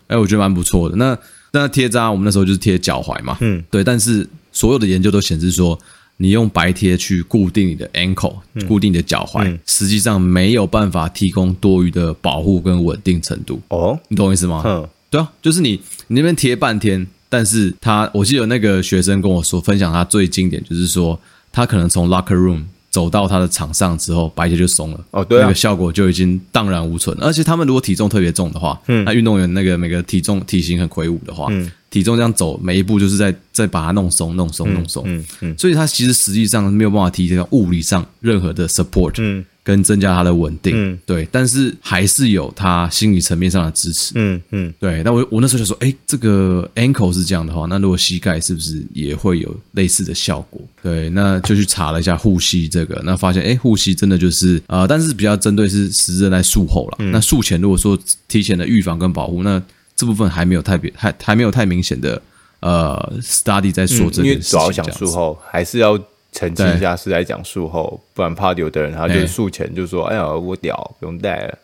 [0.07, 0.95] 哎，我觉得蛮不错的。
[0.95, 1.15] 那
[1.51, 3.83] 那贴扎，我们那时候就是贴脚踝嘛，嗯，对。
[3.83, 5.77] 但是所有的研究都显示说，
[6.17, 13.61] 你用白贴去固定你的 ankle，固定你的脚踝，实际上没有办法提供多余的保护跟稳定程度。
[13.67, 14.63] 哦，你懂我意思吗？
[14.65, 21.19] 嗯，对啊，就是你你那边贴半天，但是他，我记得那个学生跟我说，分享他最经典就是说，
[21.51, 22.63] 他可能从 locker room。
[22.97, 24.99] 走到他的场上之后，白鞋就松了。
[25.11, 27.15] 哦，对、啊，那个效果就已经荡然无存。
[27.21, 39.45] 而且他们如果体重特别重的话，嗯，那运动员那个每个体重体型很魁梧的话，嗯，体重这样走每一步就是在在把它弄松、弄松、弄松，嗯嗯，所以他其实实际上没有办法提供物理上任何的 support，嗯。
[39.67, 45.03] 跟增加它的稳定，嗯，对，但是还是有它心理层面上的支持，嗯嗯，对。
[45.03, 50.61] 那我我那时候就说，哎，这个 ankle 是这样的话，那如果膝盖是不是也会有类似的效果？
[50.81, 56.95] 对，那就去查了一下护膝这个，那发现，哎，护膝真的就是啊、呃，但是比较针对是实质在术后了。
[56.99, 57.99] 嗯、那术前如果说
[58.29, 59.61] 提前的预防跟保护，那
[59.97, 62.21] 这部分还没有太别，还还没有太明显的
[62.61, 64.27] 呃 study 在说这个、嗯。
[64.27, 65.99] 因为主要想术后还是要。
[66.31, 71.57] 澄清一下是在讲术后，不然怕有的人他就术前就说：“哎呀，我屌，不用带了。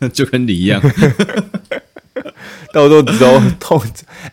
[0.12, 0.80] ”就跟你一样，
[2.72, 3.80] 到时候都痛。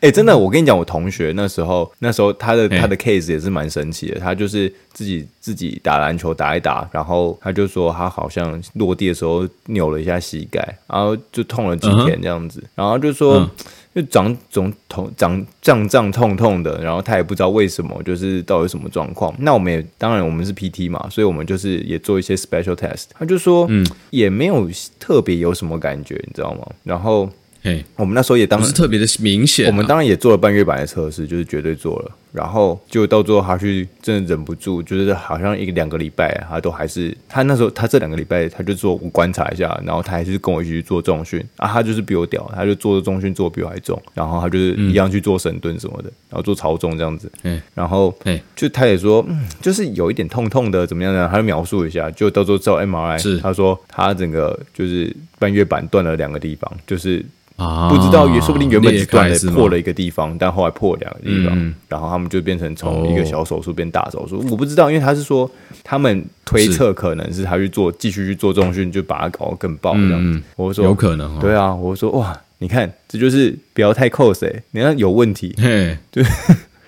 [0.01, 4.19] 哎，真的，我跟你讲，我同学那时候，那时候他的他的 case 也是蛮神奇的。
[4.19, 13.49] 他就是自己自己打篮球打一打，然后他就说他好像落地的时候扭了一下膝盖，然后就痛了几天这样子，然后就说。
[13.95, 19.33] 就长总痛，长胀胀痛痛的，然后他也不知道为什么，就是到底什么状况。
[19.39, 23.05] 那我们也当然我们是 PT 嘛，所以我们就是也做一些 special test。
[23.17, 26.67] 他就说，嗯，也没有特别有什么感觉，你知道吗？
[26.83, 27.29] 然后。
[27.63, 32.11] Hey, 我们那时候也当然是特别的明显，啊，我们当然也做了半月板的测试，就是绝对做了。
[32.35, 47.31] 然后就到最后，他去真的忍不住，就是好像一个两个礼拜，他都还是他那时候他这两个礼拜他就说我观察一下，然后他还是跟我一起去做重训啊，他就是比我屌，他就做重训做比我还重，然后他就是一样去做深蹲什么的，然后做超重这样子。
[47.43, 48.13] 嗯，然后
[48.55, 51.29] 就他也说，嗯，就是有一点痛痛的，怎么样呢？
[51.31, 57.25] 他就描述一下，就到时候照 MRI，是他说他整个就是半月板断了两个地方，就是。
[57.57, 64.39] 啊，不知道也说不定原本是断了破了一个地方，但后来破两个地方，嗯、然后他们就变成从一个小手术变大手术。
[64.39, 65.49] 哦、我不知道，因为他是说
[65.83, 70.11] 他们推测可能是他去做继续去做重训，就把它搞得更爆这样。
[70.11, 70.39] 子。
[70.39, 75.97] 嗯、我说有可能、哦，对啊，我说哇，你看这就是不要太 close 哎，你看有问题，嘿。
[76.11, 76.23] 对。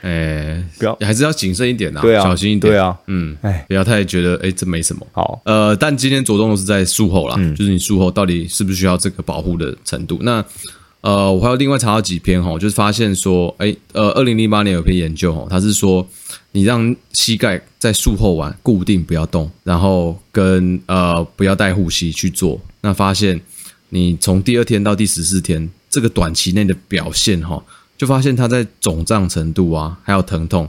[0.03, 10.19] 哎，欸、不要，还是要谨慎一点呐，对啊，小心一点，对啊，嗯，哎，不要太觉得，哎、欸，这没什么，好，呃，但今天着重的是在术后啦，嗯，就是你术后到底是不是需要这个保护的程度？
[10.21, 10.45] 那，
[11.07, 16.05] 呃，我还有另外查到几篇哈，就是发现说，哎、欸，呃，二零零八年有篇研究哈，它是说，
[16.51, 23.39] 你让膝盖在术后完固定不要动，然后跟呃不要带护膝去做，那发现
[23.87, 27.63] 你从第二天到第十四天这个短期内的表现哈。
[27.97, 30.67] 就发现它在肿胀程度啊，还有疼痛，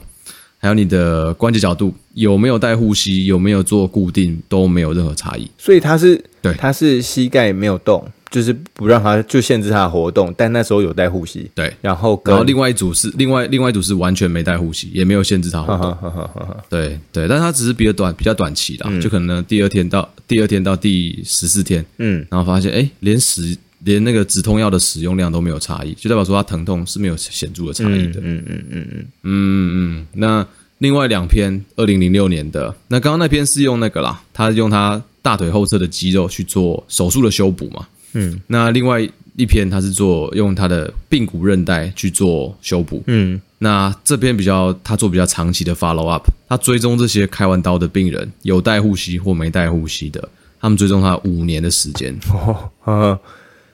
[0.56, 5.50] 还有你的关节角度有没有带护膝，有没有做固定，都没有任何差异。
[5.58, 11.50] 所以它是对，它是膝盖没有动，就是不让他就限制他的活动，但那时候有带护膝。
[11.54, 16.60] 对，然后然后另外一组是另外另外一组是完全没带护膝，也没有限制他活动。
[16.68, 23.56] 对对，但他只是比较短比较短期的，嗯、就可能第二天到第二天到第十四天，嗯，然后发现哎，连使。
[23.84, 28.18] 连那个止痛药的使用量都没有差异，就代表说他疼痛是没有显著的差异的。
[28.20, 30.06] 嗯嗯嗯嗯嗯嗯嗯。
[30.14, 30.44] 那
[30.78, 37.86] 另外两篇，二零零六年的，那刚刚那篇是用那个啦，他用他大腿后侧的肌肉去做手术的修补嘛。
[38.12, 39.00] 嗯，那另外
[39.36, 43.02] 一篇他是做用他的髌骨韧带去做修补。
[43.06, 50.28] 嗯，那这边比较他做比较长期的 follow up，他追踪这些开完刀的病人有带护膝或没带护膝的，
[50.60, 52.18] 他们追踪他五年的时间。
[52.32, 53.18] 哦，嗯，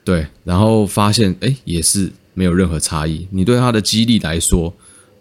[0.04, 3.26] 对，然后发现哎也是没有任何差异。
[3.30, 4.70] 你对他的肌力来说，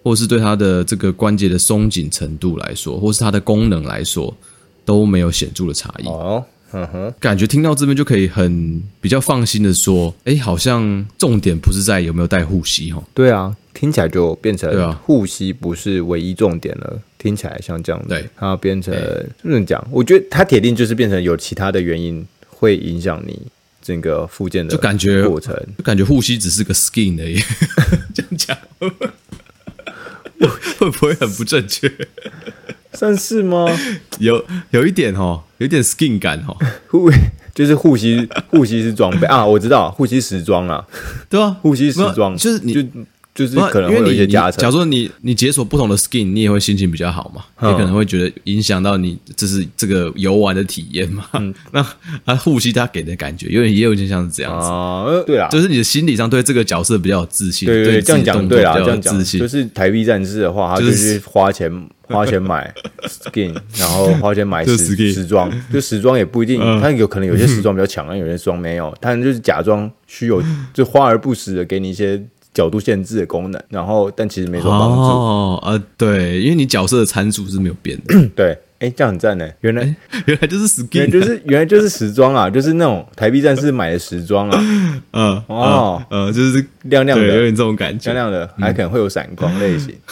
[0.03, 4.35] 或是对他的这个关节的松紧程度来说，或是他的功能来说，
[4.83, 6.07] 都没有显著的差异。
[6.07, 6.43] 哦。
[6.73, 13.01] 嗯哼，感觉听到这边就可以很比较放心的说，哎，好像重点不是在有没有带护膝哈。
[13.13, 16.99] 对啊，听起来就变成护膝不是唯一重点了。
[17.19, 18.93] 听起来像这样子，对，它变成
[19.41, 23.41] 这么讲，我觉得它铁定就是变成有其他的原因会影响你
[23.81, 27.39] 整个复健的就感觉过程，就感觉护膝只是个 skin 而已。
[28.13, 28.57] 这样讲
[30.77, 31.89] 会不会很不正确？
[32.97, 33.67] 算是吗？
[34.19, 36.55] 有有一点哦，有一点 skin 感哦。
[36.89, 37.09] 护
[37.53, 40.83] 就是护膝，护膝是装备啊，我知道护膝时装啊，
[41.29, 42.81] 对啊，护膝时装就是你就
[43.33, 44.61] 就是可能会有一些加成。
[44.61, 51.25] 假如说你你解锁不同的 skin，你也会心情比较好嘛，你可能会觉得影响到你这是这个游玩的体验嘛。
[51.33, 51.85] 嗯、 那
[52.25, 57.67] 啊护膝他给的感觉，有点也有点像是这样子啊、呃，对啊，就是你的心理上对这个角色比较有自信。
[57.67, 61.71] 对对，这样讲对啊，这样讲就是台币战士的话，他就是花钱。
[62.03, 62.71] 花钱买
[63.07, 70.43] skin，然后花钱买时时装，就时装也不一定，他有可能有些时装比较强，有些时装没有，他就是假装虚有，
[70.73, 72.21] 就花而不实的给你一些
[72.53, 75.01] 角度限制的功能，然后但其实没什么帮助。
[75.01, 78.27] 哦，呃，对，因为你角色的参数是没有变的。
[78.35, 79.49] 对，哎，这样很赞呢。
[79.61, 79.83] 原来
[80.25, 84.59] 原来就是 skin，就是原来就是时装啊，就是那种台币战士买的时装啊。
[85.11, 89.95] 嗯，哦，呃，就是亮亮的，有点这种感觉，亮亮的，还可能会有闪光类型。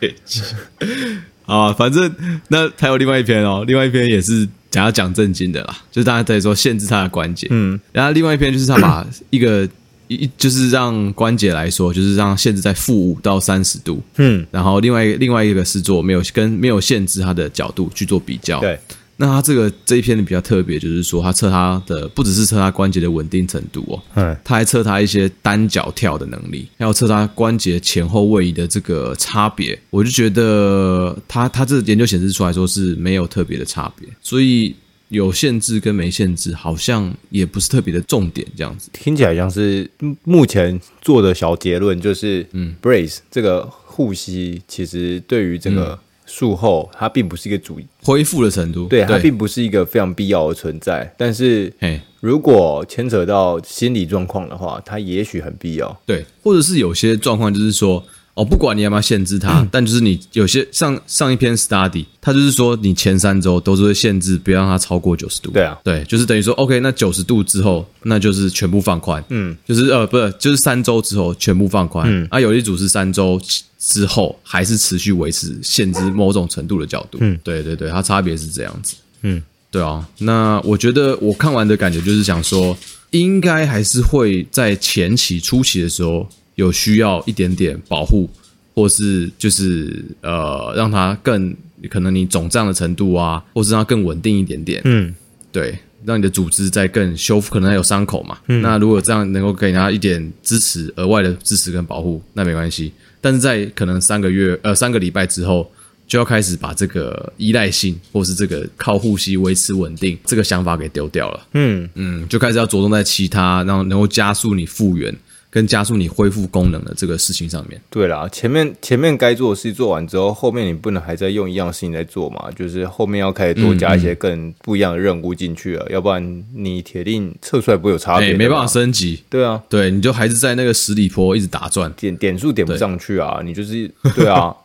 [1.44, 2.14] 啊，反正
[2.48, 9.68] 那还有另外一篇哦，另外一篇也是讲要讲正经的啦，就是大家在说限制他的关节，嗯，然后另外一篇就是他把一个
[10.16, 18.78] 一就是让关节来说，就是让限制在负五到三十度，嗯，然后另外另外一个是做没有跟没有限制它的角度去做比较，对。
[19.16, 29.78] 那他这个这一篇比较特别，就是说他测他的不只是测他关节的稳定程度哦，嗯，他还测他一些单脚跳的能力，还有测他关节前后位移的这个差别。
[29.90, 34.74] 我就觉得他他这个研究显示出来说是没有特别的差别，所以
[35.10, 39.88] 有限制跟没限制好像也不是特别的重点，这样子听起来像是
[40.24, 45.98] 目前做的小结论就是，嗯，brace 这个护膝其实对于这个、嗯。
[46.32, 51.12] 术后它并不是一个主恢复的程度，对，它并不是一个非常必要的存在。
[51.18, 51.72] 但是，
[52.20, 56.00] 如果牵扯到心理状况的话，它也许很必要。
[56.06, 58.00] 对，或者是有些状况就是说，
[58.40, 65.50] 哦，不管你要不要限制它，嗯、但就是你有些上上一篇 study，它就是说你前三周都是会限制，不要让它超过九十度。
[65.50, 69.22] 对啊，对，就是等于说，OK，那九十度之后，那就是全部放宽。
[69.28, 72.06] 嗯，就是呃，不是，就是三周之后全部放宽。
[72.08, 73.40] 嗯，啊，有一组是三周。
[73.82, 80.06] 之后还是持续维持限制某种程度的角度，嗯，对对对，它差别是这样子，嗯，对啊。
[80.18, 82.76] 那我觉得我看完的感觉就是想说，
[83.12, 86.28] 应该还是会在前期初期的时候
[86.60, 88.28] 有需要一点点保护，
[88.74, 91.56] 或是就是呃让它更
[91.88, 95.14] 可能你肿胀的程度啊，或是让它更稳定一点点，嗯，
[95.50, 102.92] 对，让你的组织再更修复，可能还有伤口嘛，嗯，那如果这样能够给它一点支持，额外的支持跟保护，那没关系。
[103.22, 105.70] 但是在可能三个月呃三个礼拜之后，
[106.06, 111.46] 就要开始把这个依赖性或是这个靠呼吸维持稳定这个想法给丢掉了。
[111.52, 115.14] 嗯嗯，就开始要着重在其他，然后能够加速你复原
[115.50, 117.80] 跟加速你恢复功能的这个事情上面。
[117.90, 122.50] 对啦，前面前面该做的事做完之后，后面你不能还在用一样事情在做嘛？
[122.56, 129.22] 就是后面要开始多加一些更不一样的任务进去了，嗯嗯，要不然你铁定测出来不会有差别，欸，没办法升级。
[129.28, 134.54] 对啊，对，你就还是在那个十里坡一直打转，点点数点不上去啊，你就是对啊。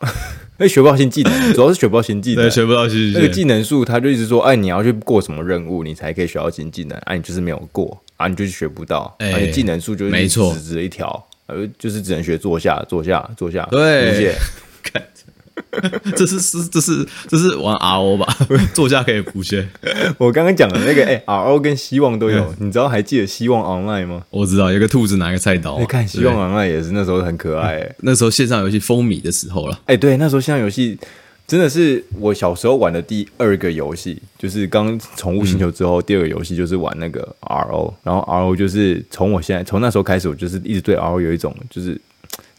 [0.58, 2.42] 哎，学不到新技能，主要是学不到新技能。
[2.42, 3.20] 对，学不到新技能。
[3.20, 6.96] 那个技能树，他就一直说，哎，你要去过什么任务，你才可以学到新技能。
[7.00, 9.14] 哎，你就是没有过，啊，你就是学不到。
[9.18, 13.66] 而且技能树就是没错，直直的一条，呃，就是只能学坐下，坐下，坐下。
[13.70, 14.34] 对。
[16.16, 18.26] 这是是这是这是玩 RO 吧？
[18.72, 19.66] 坐下可以补血。
[20.16, 24.22] 我刚刚讲的那个，哎、欸、，RO 跟希望都有，嗯、你知道还记得希望 Online 吗？
[24.30, 25.78] 我知道，有个兔子拿个菜刀。
[25.78, 29.74] 你看希望 Online 也是那时候很可爱、欸，那时候线上游戏风靡的时候了。
[29.86, 30.98] 哎、欸，对，那时候线上游戏
[31.46, 42.00] 真的是我小时候玩的第二个游戏，就是刚宠物星球之后，第二个游戏就是玩那个 RO，然后 RO 就是从我现在从那时候开始，我就是一直对 RO 有一种就是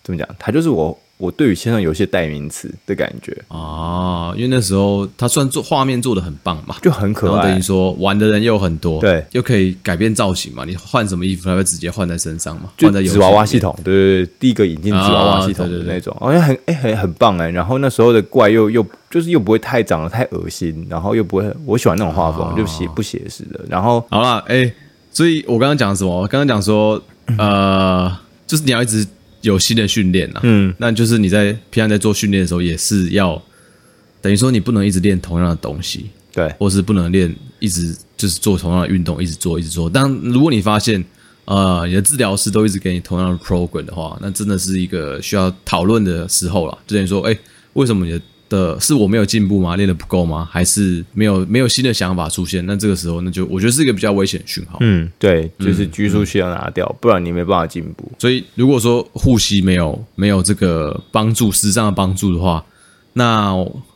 [0.03, 0.97] 怎么讲，它就是我。
[1.18, 7.47] 我对于线上游戏代名词的感觉啊，因为那时候他算做画面做的很棒嘛，就很可爱。
[7.47, 17.49] 等于说玩的人又很多，对，又可以改变造型嘛，你换什么衣服，它会直接换在身上嘛，就换在纸娃娃系统，对对对，第一个引进纸娃娃系统的那种，好像很哎很很棒哎。
[17.49, 23.59] 然后那时候的怪又又就是又不会太长得太恶心，然后又不会，我喜欢那种画风，就写不写实的。
[23.68, 24.72] 然后好了，哎，
[25.11, 26.22] 所以我刚刚讲什么？
[26.22, 27.01] 我刚刚讲说，
[27.39, 28.15] 呃，
[28.45, 29.07] 就是你要一直。
[29.41, 33.41] 有新的训练呐，嗯，那就是你在平常在做训练的时候，也是要
[34.21, 39.89] 等于说你不能一直练同样的东西，对，或是不能练一直就是做同样的运动，一直做一直做。
[39.89, 41.03] 但如果你发现，
[41.45, 46.77] 呃，你的治疗师都一直给你同样的 program 的话，那真的是一个需要讨论的时候了。
[46.85, 47.39] 就等于说，哎、欸，
[47.73, 49.75] 为什么你的的是我没有进步吗？
[49.75, 50.47] 练得不够吗？
[50.51, 52.65] 还是没有没有新的想法出现？
[52.65, 54.77] 那这个时候，那就我觉得是一个比较危险的讯号。
[54.81, 58.11] 嗯，对，就是拘束器要拿掉，嗯、不然你没办法进步。
[58.19, 62.63] 所以，如果说护膝没有没有这个帮助，实质上的帮助的话，
[63.13, 63.53] 那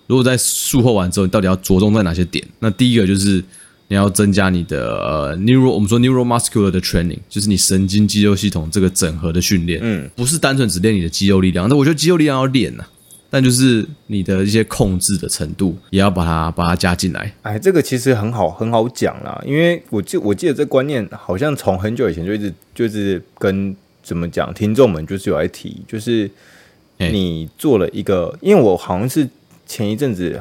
[0.08, 2.46] 如果在术后完之后，你到底要着重在哪些点？
[2.60, 3.44] 那第一个就是
[3.88, 9.80] 你要增加你的呃 neuro，我们说 neuromuscular 的 training，就是你神经肌肉系统这个整合的训练。
[9.82, 12.90] 嗯，不是单纯只练你的肌肉力量，那我觉得肌肉力量要练呐、啊。
[13.32, 17.34] 但就是你的一些控制的程度，也要把它把它加进来。
[17.44, 23.74] 哎，这个其实很好很好讲啦，因为我记我记得这观念好像从很久以前就一直就是跟
[24.04, 26.30] 怎么讲，听众们就是有来提，就是
[26.98, 29.26] 你做了一个，因为我好像是
[29.66, 30.38] 前一阵子，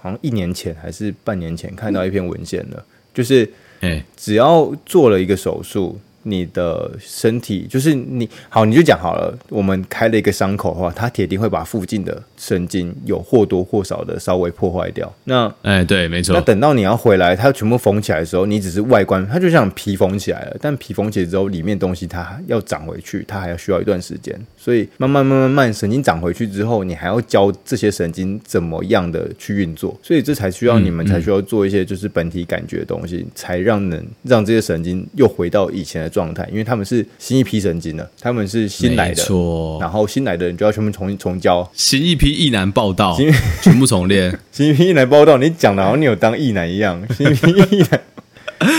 [0.00, 2.84] 好像一年前还是半年前看到一篇文献的，
[3.14, 5.98] 就是哎，只要做了一个手术。
[6.24, 9.34] 你的身体就是你好，你就讲好了。
[9.48, 15.10] 我们开了一个伤口的话，它铁定会把附近的神经有或多或少的稍微破坏掉。
[15.24, 16.34] 那哎，对，没错。
[16.34, 20.56] 那等到你要回来，它全部缝起来的时候，你只是外观，它就像皮缝起来了。
[20.60, 24.38] 但皮缝起来之后，里面东西它要长回去，它还要需要一段时间。
[24.56, 29.94] 所以慢慢慢慢慢，神经长回去之后，你还要教这些神经怎么样的去运作。
[30.02, 39.78] 所以这才需要你们才需要做一些就是本体感觉的东西，才让能让这些神经又回到以前的状态，因为他们是新一批神经的，他们是新来的，错。
[39.80, 43.18] 然后新来的人就要全部重新重教，新一批异男报道，
[43.60, 45.36] 全部重练， 新一批异男报道。
[45.38, 48.00] 你讲的好像你有当异男一样，新一批异男。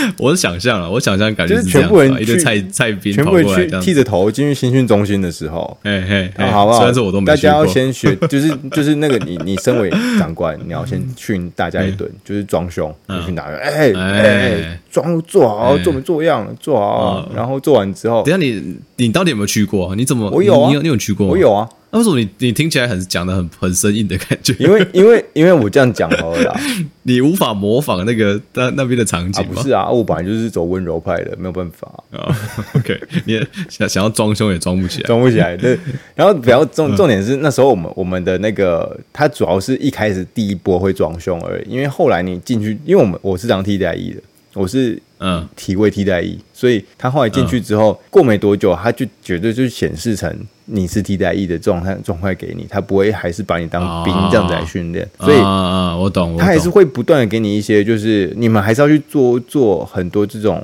[0.18, 6.78] 我是想象了，我想象感觉就是全部人一个菜菜兵，全部人去剃着头进去新训中心的时候，嘿嘿，好不好？
[6.78, 12.94] 虽然说我都没大家要先学， 就是就是那个你你身为长官，你要先训大家一顿，就是装胸，
[13.24, 19.94] 训大家，哎哎，装做好，做没做样，做好，然后做完之后，等下你你到底有没有去过？
[19.94, 20.72] 你怎么我有啊？
[20.82, 21.26] 你有去过？
[21.26, 21.68] 我有啊。
[21.92, 24.52] 那为什么你你听起来很讲的很很生硬的感觉？
[24.58, 26.60] 因为因为因为我这样讲好了啦，
[27.04, 29.46] 你无法模仿那个那那边的场景啊？
[29.54, 32.34] 不是啊，我本来就是走温柔派的，没有办法啊。
[32.76, 35.56] OK，你也想想要装凶也装不起来，装不起来。
[35.56, 35.78] 对，
[36.14, 44.20] 然后比较重重点是那时候我们我们的那个他主要是一开始第一波会装凶而已，因为后来你进去，因为我们我是当替代役的。
[44.54, 45.46] 我是嗯。
[45.56, 50.34] 体位替代役，所以他后来进去之后，过没多久，他就绝对就显示成
[50.66, 60.62] 你是替代役的状态状态给你，他不会还是把你当兵这样子来训练，所以嗯嗯我懂，他还是会不断的给你一些，就是你们还是要去做做很多这种。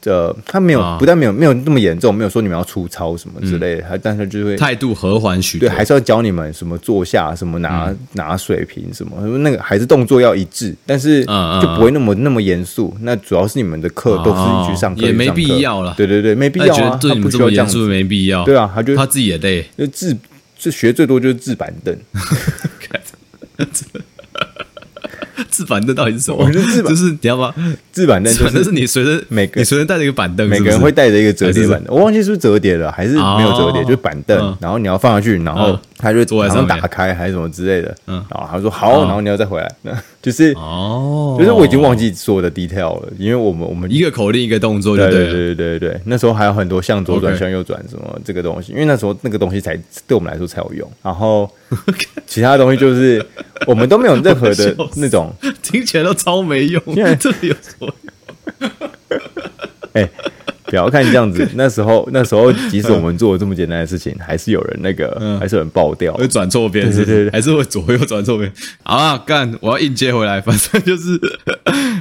[0.00, 12.96] 这他没有，不但没有没有那么严重，没有说你们要出操什么之类的，还但是就会态度和缓许多，对，还是要教你们什么坐下，什么拿拿水瓶，什么那个还是动作要一致，但是就不会那么那么严肃。
[13.00, 15.94] 那主要是你们的课都是你去上课，也没必要了。
[15.96, 18.44] 对对对，没必要啊，对你们这么严肃没必要。
[18.44, 20.16] 对啊，他就他自己也累，就治
[20.56, 21.96] 就学最多就是治板凳。
[25.50, 26.48] 自板凳到底是什么？
[26.52, 27.52] 就是你要把
[27.98, 31.92] 治板凳，反正 是你随身每个你随身带着一个板凳，每个人会带着一个折叠板凳。
[31.94, 34.56] 我忘记是不是折叠了，还是没有折叠，就是板凳。
[34.60, 37.92] 然后你要放下去，然后他就坐在上打开还是什么之类的。
[38.06, 39.68] 嗯，然后他说好，然后你要再回来。
[40.20, 46.00] 就是哦，就是我已经忘记所有的 detail 了，因为我们我们一个口令一个动作，对对对对对对。
[46.04, 49.76] 那时候还有很多向左转向右转什么这个东西，因为那时候那个东西才
[50.06, 50.90] 对我们来说才有用。
[51.02, 51.48] 然后
[52.26, 53.24] 其他东西就是
[53.66, 55.32] 我们都没有任何的 那种。
[55.62, 58.70] 听起来都超没用，现在这里有什么用？
[59.94, 60.08] 哎，
[60.64, 61.48] 不要看这样子。
[61.56, 67.30] 那时候，那时候，即使我们做了这么简单的事情，还是有人那个，嗯、还是有人爆掉，会转错边，对对对？
[67.30, 68.52] 还是会左右转错边。
[68.82, 69.52] 好啊，干！
[69.60, 71.18] 我要硬接回来， 反正就是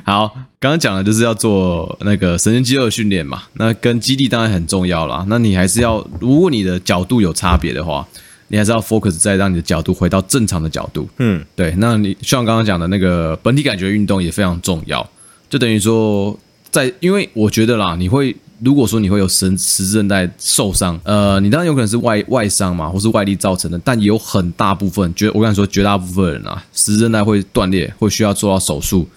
[0.06, 0.36] 好。
[0.60, 5.24] 刚刚讲的就是要做那个神经肌肉训练嘛，那跟肌力当然很重要啦。
[5.30, 8.08] 那你还是要，如果你的角度有差别的话。
[8.50, 11.76] 你还是要 focus 在让你的角度回到正常的角度，嗯，对。
[11.80, 15.06] 那你像刚刚讲的那个本体感觉运动也非常重要，
[15.50, 16.38] 就等于说
[16.70, 29.08] 在，因为我觉得啦，你会如果说你会有十十字韧带受伤，呃，你当然有可能是外外伤嘛，或是外力造成的，但也有很大部分，绝我跟你说，绝大部分人啊，十字韧带会断裂，会需要做到手术，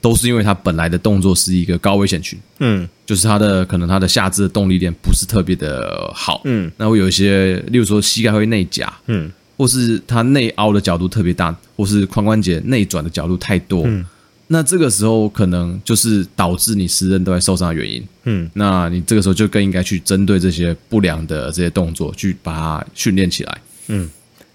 [0.00, 14.04] 都是因为他本来的动作是一个高危险群，嗯，就是他的可能他的下肢的动力链不是特别的好，嗯，那会有一些，例如说膝盖会内夹，嗯，或是他内凹的角度特别大，或是髋关节内转的角度太多，嗯。
[14.52, 18.04] 那这个时候可能就是导致你十字韧带受伤的原因。
[18.24, 23.58] 嗯，那你这个时候就更应该去针对这些不良的这些动作去把它训练起来。
[23.86, 24.10] 嗯，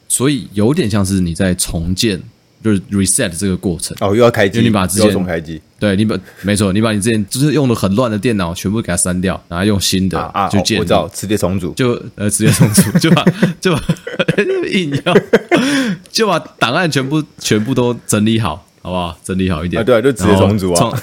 [0.10, 2.22] 所以有点像是你在重建，
[2.62, 3.96] 就是 reset 这个过程。
[4.02, 5.62] 哦，又要开机，你把之前重开机。
[5.80, 10.78] 对，你把没错，你把你之前就是用的很乱的电脑全部给它删掉，然后用新的啊就建。
[10.78, 11.72] 我知道，磁碟重组。
[11.74, 13.24] 就呃，直接重组，就把
[13.62, 13.82] 就把
[14.74, 15.14] 硬要
[16.12, 18.68] 就把档案全部全部都整理好。
[18.86, 19.18] 好不好？
[19.24, 19.84] 整理好一点啊！
[19.84, 20.94] 对啊，就直接重组啊。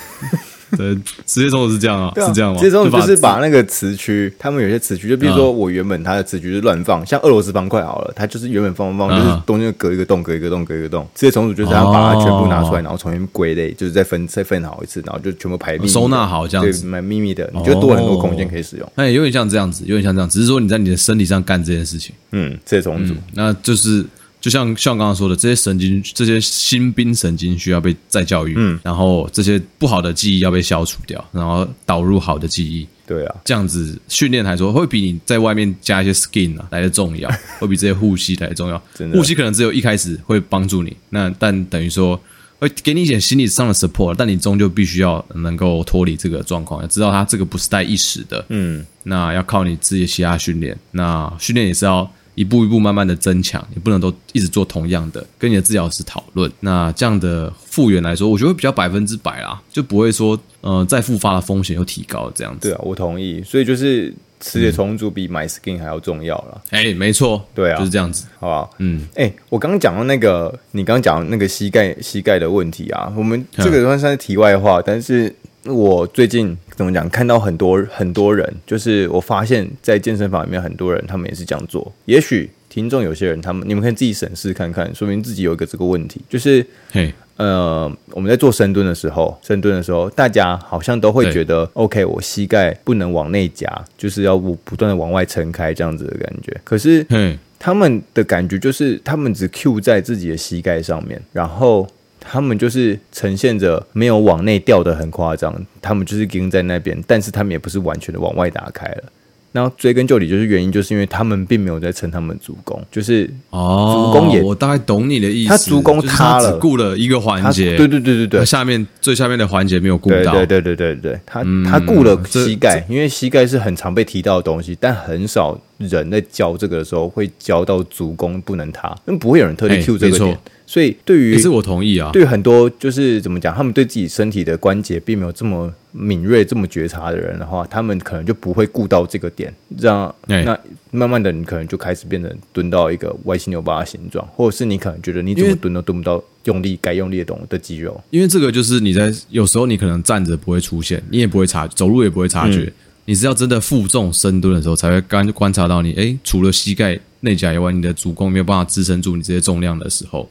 [0.78, 0.94] 对，
[1.26, 2.58] 直接重组是这样啊，是这样吗？
[2.58, 11.04] 直接重组就是把那个词区，他们有些词区，就比如说我原本它的词区是乱放，像俄罗斯方块好了，它就是原本放放放，就是中间隔一个洞，隔一个洞，隔一个洞。
[11.16, 18.92] 直接重组就是要把它全部拿出来，然后重新归类，就是再分再分好一次，然后就全部排列收纳好这样子，蛮秘密的，你就多很多空间可以使用。
[18.94, 22.14] 哎，有点像这样子，有点像这样，只是说你在你的身体上干这件事情。
[22.30, 24.06] 嗯，直接重组，那就是。
[24.42, 37.30] 就像像刚刚说的，这些神经，这些新兵神经需要被再教育，嗯，然后这些不好的记忆要被消除掉，然后导入好的记忆，对啊，这样子训练来说，会比你在外面加一些 skin 啊来的重要，
[37.60, 38.82] 会比这些护膝来的重要。
[38.92, 42.20] 真的，护膝可能只有一开始会帮助你，那但等于说
[42.58, 52.12] 会给你一点心理上的 support，但你终究必须要能够脱离这个状况，要知道它这个不是带一时的，嗯，那要靠你自己其他训练，那训练也是要。
[52.34, 56.50] 一步一步慢慢的增强，你不能都一直做同样的，跟你的治疗师讨论。
[56.60, 62.68] 那这样的复原来说，我觉得会比较百分之百啦，就不会说，呃，再复发的风险又提高这样子。
[62.68, 63.42] 对啊，我同意。
[63.42, 66.62] 所以就是磁铁重组比买 skin 还要重要了。
[66.70, 68.70] 哎、嗯欸，没错，对啊，就是这样子，好不好？
[68.78, 75.34] 嗯，哎、欸，我刚刚讲到那个，你刚刚讲那个膝盖膝盖的问题啊，我们这个算是题外话，但是。
[75.64, 77.08] 我最近怎么讲？
[77.08, 81.92] 看到很多很多人，就是我发现，在健身房里面，很多人他们也是这样做。
[82.06, 96.60] 也许听众有些人，他们你们可以自己审视看看，说明自己有一个这个问题，就是，嘿，呃，我们在做深蹲的时候，深蹲的时候，大家好像都会觉得，OK，我膝盖不能往内夹，就是要不不断的往外撑开这样子的感觉。
[96.64, 101.88] 可是，嗯他们的感觉就是，他们只 Q 在自己的膝盖上面，然后。
[102.24, 109.02] 他们就是呈现着没有往内掉的很夸张，他们就是盯在那边，但是他们也不是完全的往外打开了。
[109.50, 130.38] 然后追根究底，就是原因就是因为他们并没有在撑他们足弓，就是哦，足弓也我大概懂你的意思，他足弓塌了，只顾了一个环节，对对对对对，下面最下面的环节没有顾到，对对对对对对，他他顾了膝盖，因为膝盖是很常被提到的东西，但很少人在教这个的时候会教到足弓不能塌，因为不会有人特地 cue 这个点。
[130.64, 132.10] 所以，对于，其实我同意啊。
[132.14, 139.52] 对很多就是怎么讲，他们对自己身体的关节并没有这么敏锐、这么觉察的人的话，他们可能就不会顾到这个点。
[139.76, 140.58] 这样，那
[140.90, 148.00] 慢慢的，你可能就开始变成蹲到一个歪七扭八的形状，或者是你可能觉得你怎么蹲都蹲不到用力该用力的动的肌肉。
[148.08, 152.60] 因为这个就是你在有时候你可能站着不会出现，你也不会察，走路也不会察觉。
[152.60, 152.72] 嗯、
[153.04, 160.28] 你是要真的负重深蹲的时候，才会刚观察到你，哎，除了膝盖内夹以外，你的足弓没有办法支撑住你这些重量的时候。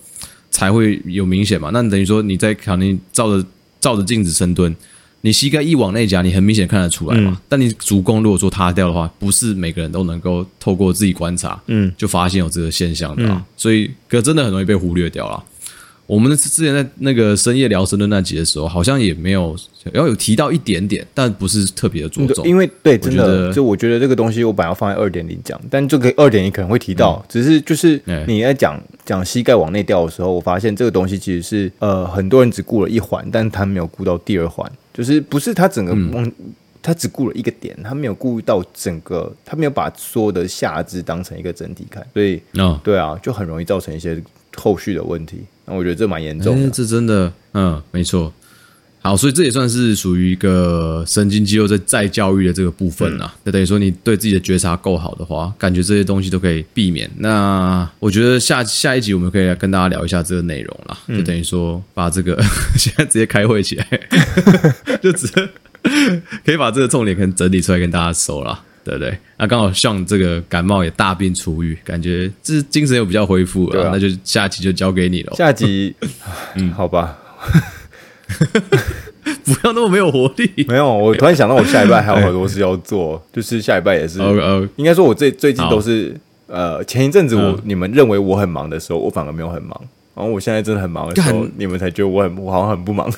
[0.54, 1.70] 才会有明显嘛？
[1.72, 3.48] 那等于说你在肯定照着
[3.80, 4.76] 照着镜子深蹲，
[5.22, 7.32] 你膝盖一往内夹，你很明显看得出来嘛。
[7.34, 13.38] 嗯、但你足弓如果说塌掉的话，不是每个人都能够透过自己观察，嗯，就发现有这个现象的啊。
[13.38, 15.42] 嗯、所以，可真的很容易被忽略掉了。
[16.12, 19.56] 我们之前在那个深夜聊深的那集的时候，好像也没有，
[19.94, 22.46] 然后有提到一点点，但不是特别的着重。
[22.46, 27.98] 因为对，真的，就我觉得这个东西我本来要放在二点零讲，但这个二点零可能会提到，嗯、只是就是
[28.28, 36.34] 你在讲讲膝盖往内掉的时候，我发现这个东西其实是呃很多人只顾了一环，但他没有顾到第二环，就是不是他整个往、嗯、
[36.82, 44.22] 他只顾了一个点，他没有顾到整个，他没有把所有的下肢当成一个整体看，所以嗯，对啊，就很容易造成一些
[44.58, 45.38] 后续的问题。
[45.76, 48.34] 我觉得这蛮严重的，这真的，嗯，没错。
[49.04, 53.34] 好，所以这也算是属于一个神经肌肉在再教育的这个部分啦。
[53.44, 57.10] 那、嗯、等于说，你对自己的觉察够好的话，感觉这些东西都可以避免。
[57.18, 62.40] 那我觉得下下一集我们可以来跟大家聊一下这个内容啦，嗯、就等于说把这个
[62.78, 63.88] 现在直接开会起来，
[65.02, 65.50] 就直接
[66.46, 68.64] 可以把这个重点可能整理出来跟大家说了。
[68.84, 69.18] 对不对？
[69.38, 75.34] 那刚好像这个感冒也大病初愈，感觉这精神又比较恢复了，啊、那就下集就交给你了。
[75.36, 75.96] 下集，
[76.56, 77.18] 嗯， 好吧，
[79.46, 80.50] 不要那么没有活力。
[80.68, 84.20] 没有，我突然想到，我下礼拜还有很多事要做， 就是下礼拜也是。
[84.76, 86.16] 应该说，我最最近都是
[86.48, 89.80] 呃，前一阵子我你们认为我很忙的时候，我反而没有很忙。
[90.14, 93.10] 然后我现在真的很忙的时候，你们才觉得我很我好像很不忙。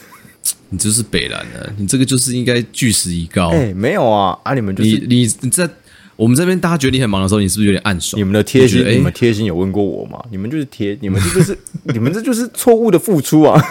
[0.69, 3.49] 你就是北兰的，你这个就是应该据实以告。
[3.49, 4.53] 哎，没有啊啊！
[4.53, 5.69] 你们就是你你在
[6.15, 8.19] 我们这边大家觉得你很忙的时候，你是不是有点暗爽？
[8.19, 10.23] 你们的贴心，你们贴心有问过我吗？
[10.31, 11.57] 你们就是贴，你们这就是
[11.93, 13.61] 你们这就是错误的付出啊！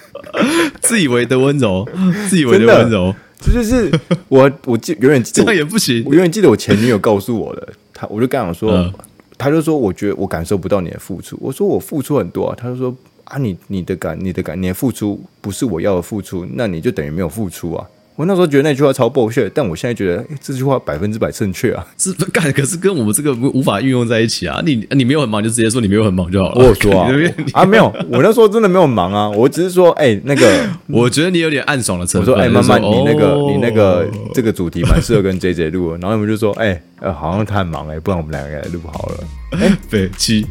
[0.80, 1.86] 自以为的温柔，
[2.28, 3.90] 自以为的温柔，这就是
[4.28, 6.02] 我我记永远记得这样也不行。
[6.06, 8.92] 我永远记得我前女友告诉我的，她我就刚想说。
[9.42, 12.94] 他就说：“我觉得我感受不到你的付出。”我说：“我付出很多啊。”他就说
[13.30, 21.86] ：“啊，你你的感你的感你的付出不是我要的付出，那你就等于没有付出啊。”我那时候觉得那句话超 bullshit，但我现在觉得、欸、这句话百分之百正确啊！
[21.96, 24.60] 是干，可是跟我们这个无法运用在一起啊！
[24.62, 26.60] 你你没有很忙，就直接说你没有很忙就好了。
[26.60, 27.08] 我有说啊，
[27.54, 32.34] 啊没有，我那时候真的没有很忙啊，我只是说，哎、欸，那个， 我觉得你有点暗爽的成分。
[32.34, 39.24] 我说，哎、欸，慢慢，你那个、哦、你那个这个主题蛮适合跟 J J 录，然后我们就说，哎、欸，呃，好像他很忙哎、欸，不然我们两个来录好了。
[39.52, 40.46] 哎，北七，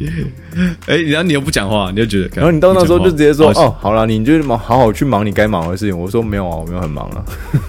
[0.87, 5.97] 哎，然后你又不讲话，你就觉得，然后你到那时候就直接说，哦，好了，你就忙，好好去忙你该忙的事情。
[5.97, 7.23] 我说没有啊，我没有很忙啊。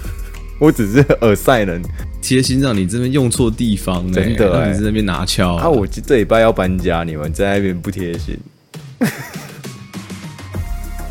[0.59, 1.81] 我只是耳塞人，
[2.21, 5.69] 贴心让你这边用错地方、欸，真的、欸，你在那边拿枪啊！
[5.69, 8.37] 我这礼拜要搬家，你们在那边不贴心。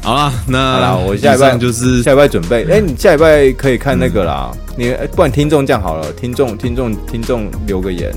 [0.03, 2.65] 好了，那我下礼拜就是下礼拜准备。
[2.65, 8.11] 哎、欸，你下礼拜可以看那个啦，嗯、你不然听众这样好了，听众听众听众留个言，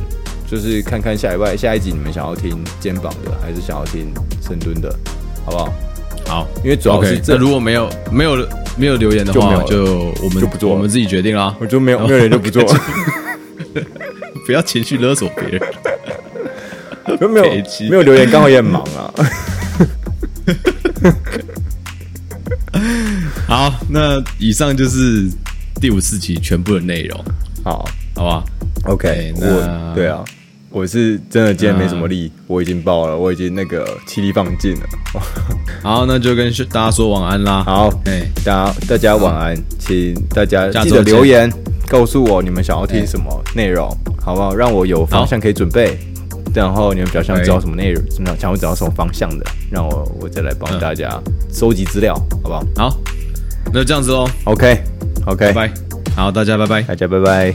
[0.49, 4.95] 就是看看下礼拜下一集你们想要听肩膀的，还是想要听深蹲的，
[5.45, 5.73] 好不好？
[6.25, 11.53] 好，因为主要是这、okay, 如果没有没有没有留言的话，就，就我们就不做，我们自己决定啦。
[11.59, 12.63] 我就没有 没有人就不做，
[14.47, 15.61] 不要情绪勒索别人。
[17.29, 17.45] 没有
[17.89, 19.13] 没有留言，刚好也很忙啊。
[23.47, 25.29] 好，那以上就是
[25.79, 27.23] 第五四集全部的内容。
[27.63, 28.43] 好，好吧
[28.85, 30.23] ？OK，我对啊。
[30.69, 34.89] 我是真的今天没什么力，嗯、我已经爆了，我已经那个气力放尽了。
[35.83, 37.63] 好，那就跟大家说晚安啦。
[37.63, 41.47] 好，哎，大家大家晚安，请大家记得留言
[41.87, 43.87] 告诉我你们想要听什么内容，
[44.19, 44.55] 好不好？
[44.55, 45.95] 让我有方向可以准备。
[46.61, 52.63] 然后你们比较想知道什么内容，什么想要知道什么方向的，让我我再来帮大家收集资料，好不好？
[52.75, 52.97] 好，
[53.67, 54.27] 那就这样子喽。
[54.45, 55.73] OK，OK，拜拜。
[56.15, 57.53] 好，大家拜拜，大家拜拜。